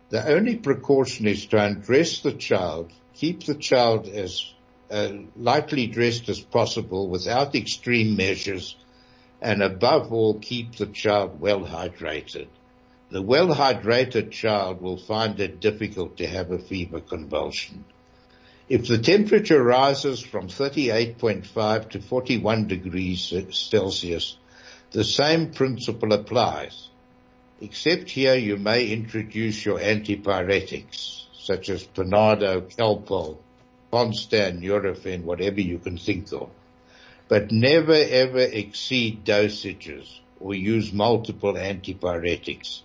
the 0.10 0.28
only 0.28 0.58
precaution 0.58 1.28
is 1.28 1.46
to 1.48 1.64
undress 1.64 2.20
the 2.20 2.34
child, 2.34 2.92
keep 3.14 3.44
the 3.46 3.56
child 3.56 4.08
as 4.08 4.54
uh, 4.90 5.10
lightly 5.38 5.88
dressed 5.88 6.28
as 6.28 6.42
possible 6.42 7.08
without 7.08 7.56
extreme 7.56 8.18
measures 8.18 8.76
and 9.42 9.64
above 9.64 10.12
all 10.12 10.38
keep 10.40 10.76
the 10.76 10.86
child 10.86 11.40
well 11.40 11.62
hydrated. 11.62 12.48
The 13.12 13.22
well 13.22 13.50
hydrated 13.50 14.32
child 14.32 14.82
will 14.82 14.98
find 14.98 15.40
it 15.40 15.60
difficult 15.60 16.18
to 16.18 16.28
have 16.28 16.50
a 16.50 16.58
fever 16.58 17.02
convulsion. 17.02 17.84
If 18.70 18.88
the 18.88 18.98
temperature 18.98 19.62
rises 19.62 20.22
from 20.22 20.48
38.5 20.48 21.90
to 21.90 22.02
41 22.02 22.68
degrees 22.68 23.34
Celsius, 23.52 24.38
the 24.92 25.04
same 25.04 25.52
principle 25.52 26.14
applies. 26.14 26.88
Except 27.60 28.10
here 28.10 28.36
you 28.36 28.56
may 28.56 28.88
introduce 28.88 29.66
your 29.66 29.80
antipyretics, 29.80 31.26
such 31.34 31.70
as 31.70 31.84
Panado, 31.84 32.62
Calpol, 32.62 33.38
Ponstan, 33.92 34.62
Nurofen, 34.62 35.24
whatever 35.24 35.60
you 35.60 35.80
can 35.80 35.98
think 35.98 36.32
of 36.32 36.50
but 37.32 37.50
never 37.50 37.94
ever 37.94 38.42
exceed 38.42 39.24
dosages 39.24 40.20
or 40.42 40.54
use 40.54 40.92
multiple 40.92 41.54
antipyretics 41.54 42.82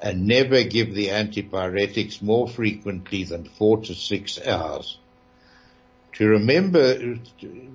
and 0.00 0.26
never 0.26 0.62
give 0.62 0.94
the 0.94 1.08
antipyretics 1.08 2.20
more 2.20 2.48
frequently 2.48 3.24
than 3.24 3.44
four 3.44 3.78
to 3.78 3.94
six 3.94 4.38
hours. 4.46 4.98
To 6.14 6.26
remember, 6.26 7.18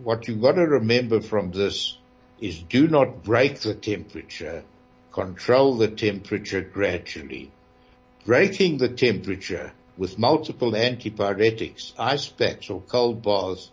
what 0.04 0.28
you've 0.28 0.42
got 0.42 0.54
to 0.54 0.66
remember 0.66 1.22
from 1.22 1.52
this 1.52 1.98
is 2.40 2.60
do 2.60 2.88
not 2.88 3.24
break 3.24 3.60
the 3.60 3.76
temperature, 3.76 4.64
control 5.12 5.76
the 5.76 5.88
temperature 5.88 6.62
gradually. 6.62 7.52
Breaking 8.26 8.78
the 8.78 8.90
temperature 8.90 9.72
with 9.98 10.18
multiple 10.18 10.72
antipyretics, 10.72 11.94
ice 11.98 12.28
packs 12.28 12.70
or 12.70 12.82
cold 12.82 13.22
baths 13.22 13.70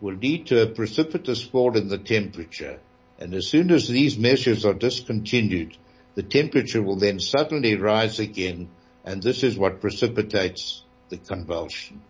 will 0.00 0.14
lead 0.14 0.46
to 0.46 0.62
a 0.62 0.66
precipitous 0.66 1.42
fall 1.42 1.76
in 1.76 1.88
the 1.88 1.98
temperature. 1.98 2.78
And 3.18 3.34
as 3.34 3.46
soon 3.46 3.70
as 3.70 3.88
these 3.88 4.18
measures 4.18 4.64
are 4.64 4.74
discontinued, 4.74 5.76
the 6.16 6.22
temperature 6.22 6.82
will 6.82 6.96
then 6.96 7.20
suddenly 7.20 7.76
rise 7.76 8.18
again, 8.18 8.70
and 9.04 9.22
this 9.22 9.44
is 9.44 9.56
what 9.56 9.82
precipitates 9.82 10.82
the 11.10 11.18
convulsion. 11.18 12.00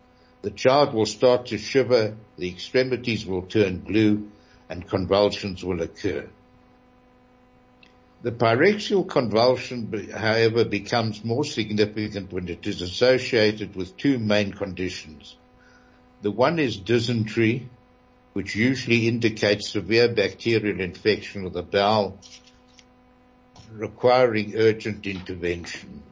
The 0.43 0.53
child 0.53 0.95
will 0.95 1.07
start 1.07 1.47
to 1.47 1.59
shiver, 1.59 2.17
the 2.39 2.49
extremities 2.49 3.27
will 3.27 3.43
turn 3.43 3.79
blue, 3.79 4.31
and 4.71 4.89
convulsions 4.89 5.65
will 5.65 5.83
occur. 5.83 6.29
The 8.23 8.31
pyrexial 8.31 9.09
convulsion, 9.09 10.11
however, 10.11 10.65
becomes 10.65 11.25
more 11.25 11.45
significant 11.45 12.33
when 12.33 12.49
it 12.49 12.65
is 12.65 12.83
associated 12.83 13.75
with 13.75 13.97
two 13.97 14.21
main 14.21 14.53
conditions. 14.53 15.37
The 16.23 16.31
one 16.31 16.61
is 16.61 16.77
dysentery, 16.77 17.69
which 18.35 18.55
usually 18.55 19.09
indicates 19.09 19.71
severe 19.71 20.09
bacterial 20.09 20.81
infection 20.81 21.45
of 21.45 21.55
the 21.55 21.63
bowel 21.63 22.21
requiring 23.73 24.55
urgent 24.57 25.07
intervention. 25.07 26.03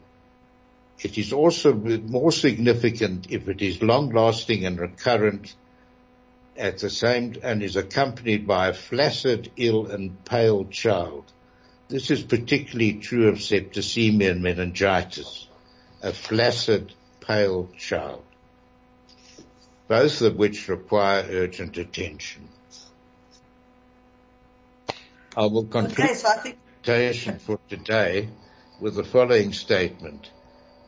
It 1.01 1.19
is 1.19 1.33
also 1.33 1.75
more 1.75 2.33
significant 2.33 3.27
if 3.31 3.49
it 3.49 3.61
is 3.61 3.83
long 3.83 4.11
lasting 4.11 4.65
and 4.65 4.79
recurrent 4.79 5.55
at 6.57 6.79
the 6.79 6.91
same 6.91 7.35
and 7.43 7.63
is 7.63 7.77
accompanied 7.77 8.47
by 8.47 8.69
a 8.69 8.73
flaccid, 8.73 9.51
ill 9.57 9.87
and 9.87 10.25
pale 10.25 10.65
child. 10.67 11.25
This 11.89 12.11
is 12.11 12.23
particularly 12.23 12.95
true 12.95 13.29
of 13.29 13.37
septicemia 13.37 14.31
and 14.31 14.43
meningitis. 14.43 15.47
A 16.03 16.13
flaccid, 16.13 16.93
pale 17.21 17.69
child 17.77 18.25
both 19.89 20.23
of 20.23 20.37
which 20.37 20.69
require 20.69 21.27
urgent 21.29 21.77
attention. 21.77 22.49
I 25.37 25.47
will 25.47 25.65
conclude 25.65 26.01
okay, 26.01 26.15
so 26.15 26.29
I 26.29 26.37
think- 26.37 26.59
for 26.85 27.59
today 27.70 28.28
with 28.78 28.95
the 28.97 29.05
following 29.05 29.55
statement. 29.55 30.30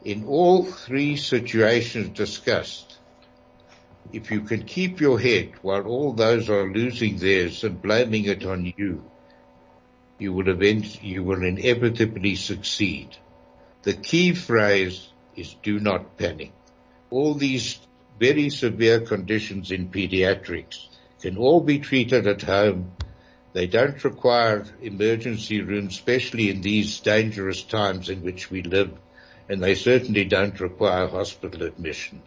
In 0.04 0.26
all 0.26 0.62
three 0.62 1.16
situations 1.16 2.10
discussed, 2.10 2.98
if 4.12 4.30
you 4.30 4.42
can 4.42 4.64
keep 4.64 5.00
your 5.00 5.18
head 5.18 5.52
while 5.62 5.86
all 5.86 6.12
those 6.12 6.50
are 6.50 6.70
losing 6.70 7.16
theirs 7.16 7.64
and 7.64 7.80
blaming 7.80 8.26
it 8.26 8.44
on 8.44 8.74
you, 8.76 9.10
you 10.18 10.34
will 10.34 10.48
event, 10.50 11.02
you 11.02 11.24
will 11.24 11.42
inevitably 11.42 12.34
succeed. 12.34 13.16
The 13.82 13.94
key 13.94 14.34
phrase 14.34 15.08
is 15.34 15.54
do 15.62 15.80
not 15.80 16.18
panic. 16.18 16.52
All 17.08 17.32
these 17.32 17.78
very 18.20 18.50
severe 18.50 19.00
conditions 19.00 19.70
in 19.70 19.88
pediatrics 19.88 20.88
can 21.22 21.38
all 21.38 21.62
be 21.62 21.78
treated 21.78 22.26
at 22.26 22.42
home. 22.42 22.92
They 23.56 23.66
don't 23.66 24.04
require 24.04 24.66
emergency 24.82 25.62
rooms, 25.62 25.94
especially 25.94 26.50
in 26.50 26.60
these 26.60 27.00
dangerous 27.00 27.62
times 27.62 28.10
in 28.10 28.22
which 28.22 28.50
we 28.50 28.60
live, 28.60 28.92
and 29.48 29.62
they 29.62 29.74
certainly 29.74 30.26
don't 30.26 30.60
require 30.60 31.06
hospital 31.06 31.62
admissions. 31.62 32.22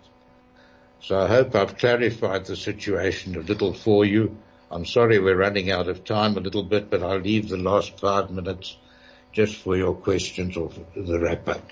So 1.04 1.20
I 1.20 1.28
hope 1.28 1.54
I've 1.54 1.78
clarified 1.78 2.46
the 2.46 2.56
situation 2.56 3.36
a 3.36 3.42
little 3.42 3.74
for 3.74 4.06
you. 4.06 4.38
I'm 4.72 4.86
sorry 4.86 5.20
we're 5.20 5.38
running 5.38 5.70
out 5.70 5.88
of 5.88 6.04
time 6.04 6.36
a 6.36 6.40
little 6.40 6.64
bit, 6.64 6.90
but 6.90 7.04
I'll 7.04 7.20
leave 7.20 7.50
the 7.50 7.58
last 7.58 8.00
five 8.00 8.32
minutes 8.32 8.76
just 9.32 9.56
for 9.58 9.78
your 9.78 9.94
questions 9.94 10.58
or 10.58 10.72
the 10.96 11.20
wrap 11.20 11.48
up. 11.48 11.72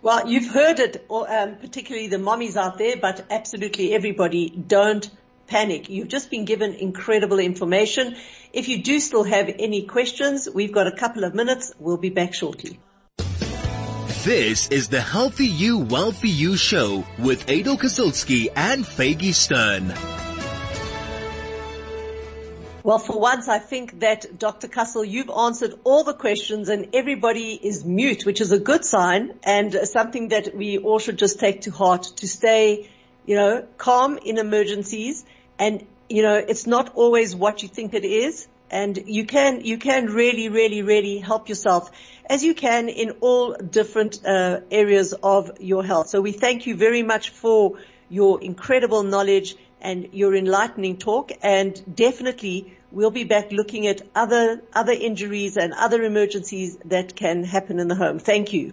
Well, 0.00 0.30
you've 0.30 0.50
heard 0.50 0.80
it, 0.80 1.04
um, 1.10 1.56
particularly 1.56 2.08
the 2.08 2.16
mommies 2.16 2.56
out 2.56 2.78
there, 2.78 2.96
but 2.96 3.26
absolutely 3.28 3.92
everybody, 3.92 4.48
don't 4.48 5.10
panic. 5.46 5.88
You've 5.88 6.08
just 6.08 6.30
been 6.30 6.44
given 6.44 6.74
incredible 6.74 7.38
information. 7.38 8.16
If 8.56 8.68
you 8.70 8.82
do 8.82 9.00
still 9.00 9.22
have 9.24 9.54
any 9.58 9.82
questions, 9.82 10.48
we've 10.48 10.72
got 10.72 10.86
a 10.86 10.90
couple 10.90 11.24
of 11.24 11.34
minutes. 11.34 11.74
We'll 11.78 11.98
be 11.98 12.08
back 12.08 12.32
shortly. 12.32 12.80
This 14.24 14.68
is 14.68 14.88
the 14.88 15.02
Healthy 15.02 15.44
You, 15.44 15.80
Wealthy 15.80 16.30
You 16.30 16.56
show 16.56 17.04
with 17.18 17.50
Adel 17.50 17.76
Kazilski 17.76 18.48
and 18.56 18.82
Faggy 18.82 19.34
Stern. 19.34 19.92
Well, 22.82 22.98
for 22.98 23.20
once, 23.20 23.46
I 23.46 23.58
think 23.58 24.00
that 24.00 24.38
Dr. 24.38 24.68
Kussel, 24.68 25.06
you've 25.06 25.28
answered 25.28 25.74
all 25.84 26.02
the 26.02 26.14
questions 26.14 26.70
and 26.70 26.94
everybody 26.94 27.60
is 27.62 27.84
mute, 27.84 28.24
which 28.24 28.40
is 28.40 28.52
a 28.52 28.58
good 28.58 28.86
sign 28.86 29.38
and 29.42 29.74
something 29.84 30.28
that 30.28 30.56
we 30.56 30.78
all 30.78 30.98
should 30.98 31.18
just 31.18 31.38
take 31.38 31.60
to 31.62 31.70
heart 31.70 32.04
to 32.16 32.26
stay, 32.26 32.88
you 33.26 33.36
know, 33.36 33.66
calm 33.76 34.16
in 34.16 34.38
emergencies. 34.38 35.26
And, 35.58 35.86
you 36.08 36.22
know, 36.22 36.36
it's 36.36 36.66
not 36.66 36.94
always 36.94 37.34
what 37.34 37.62
you 37.62 37.68
think 37.68 37.94
it 37.94 38.04
is. 38.04 38.48
And 38.68 38.98
you 39.06 39.26
can, 39.26 39.60
you 39.64 39.78
can 39.78 40.06
really, 40.06 40.48
really, 40.48 40.82
really 40.82 41.18
help 41.18 41.48
yourself 41.48 41.90
as 42.28 42.42
you 42.42 42.54
can 42.54 42.88
in 42.88 43.10
all 43.20 43.54
different 43.54 44.24
uh, 44.26 44.60
areas 44.70 45.12
of 45.12 45.60
your 45.60 45.84
health. 45.84 46.08
So 46.08 46.20
we 46.20 46.32
thank 46.32 46.66
you 46.66 46.74
very 46.76 47.04
much 47.04 47.30
for 47.30 47.78
your 48.08 48.42
incredible 48.42 49.04
knowledge 49.04 49.56
and 49.80 50.08
your 50.12 50.34
enlightening 50.34 50.96
talk 50.96 51.30
and 51.42 51.80
definitely 51.94 52.76
we'll 52.90 53.10
be 53.10 53.24
back 53.24 53.52
looking 53.52 53.86
at 53.86 54.02
other, 54.14 54.62
other 54.72 54.92
injuries 54.92 55.56
and 55.56 55.72
other 55.72 56.02
emergencies 56.02 56.76
that 56.86 57.14
can 57.14 57.44
happen 57.44 57.78
in 57.78 57.88
the 57.88 57.94
home. 57.94 58.18
Thank 58.18 58.52
you. 58.52 58.72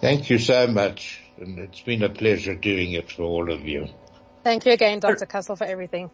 Thank 0.00 0.30
you 0.30 0.38
so 0.38 0.66
much. 0.66 1.20
And 1.38 1.58
it's 1.58 1.80
been 1.80 2.02
a 2.02 2.08
pleasure 2.08 2.54
doing 2.54 2.92
it 2.92 3.10
for 3.10 3.22
all 3.22 3.50
of 3.50 3.62
you. 3.62 3.88
Thank 4.42 4.66
you 4.66 4.72
again, 4.72 5.00
Dr. 5.00 5.26
Kussel, 5.26 5.56
for 5.56 5.64
everything. 5.64 6.10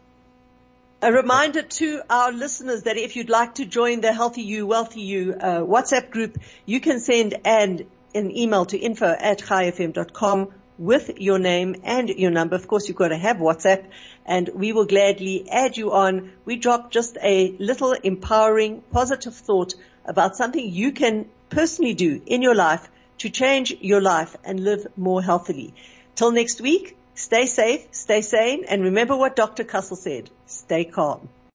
A 1.01 1.13
reminder 1.13 1.61
to 1.61 2.01
our 2.09 2.31
listeners 2.31 2.83
that 2.83 2.97
if 2.97 3.15
you'd 3.15 3.29
like 3.29 3.55
to 3.55 3.65
join 3.65 4.01
the 4.01 4.11
Healthy 4.11 4.41
You, 4.41 4.65
Wealthy 4.65 5.01
You 5.01 5.35
uh, 5.39 5.59
WhatsApp 5.59 6.09
group, 6.09 6.39
you 6.65 6.79
can 6.79 6.99
send 6.99 7.35
an, 7.45 7.85
an 8.15 8.35
email 8.35 8.65
to 8.65 8.77
info 8.77 9.05
at 9.05 9.39
chaifm.com 9.39 10.51
with 10.77 11.19
your 11.19 11.39
name 11.39 11.75
and 11.83 12.09
your 12.09 12.31
number. 12.31 12.55
Of 12.55 12.67
course, 12.67 12.87
you've 12.87 12.97
got 12.97 13.09
to 13.09 13.17
have 13.17 13.37
WhatsApp 13.37 13.85
and 14.25 14.49
we 14.53 14.73
will 14.73 14.85
gladly 14.85 15.47
add 15.49 15.77
you 15.77 15.91
on. 15.91 16.31
We 16.45 16.55
drop 16.55 16.91
just 16.91 17.17
a 17.21 17.55
little 17.59 17.93
empowering, 17.93 18.81
positive 18.91 19.35
thought 19.35 19.75
about 20.03 20.35
something 20.35 20.67
you 20.67 20.91
can 20.91 21.29
personally 21.49 21.93
do 21.93 22.21
in 22.25 22.41
your 22.41 22.55
life 22.55 22.89
to 23.19 23.29
change 23.29 23.71
your 23.81 24.01
life 24.01 24.35
and 24.43 24.59
live 24.59 24.87
more 24.95 25.21
healthily. 25.21 25.73
Till 26.15 26.31
next 26.31 26.59
week, 26.59 26.96
Stay 27.17 27.47
safe, 27.47 27.81
stay 27.93 28.21
sane, 28.21 28.63
and 28.69 28.83
remember 28.83 29.17
what 29.17 29.35
Dr. 29.35 29.63
Kussel 29.63 29.97
said. 29.97 30.29
Stay 30.45 30.85
calm. 30.85 31.29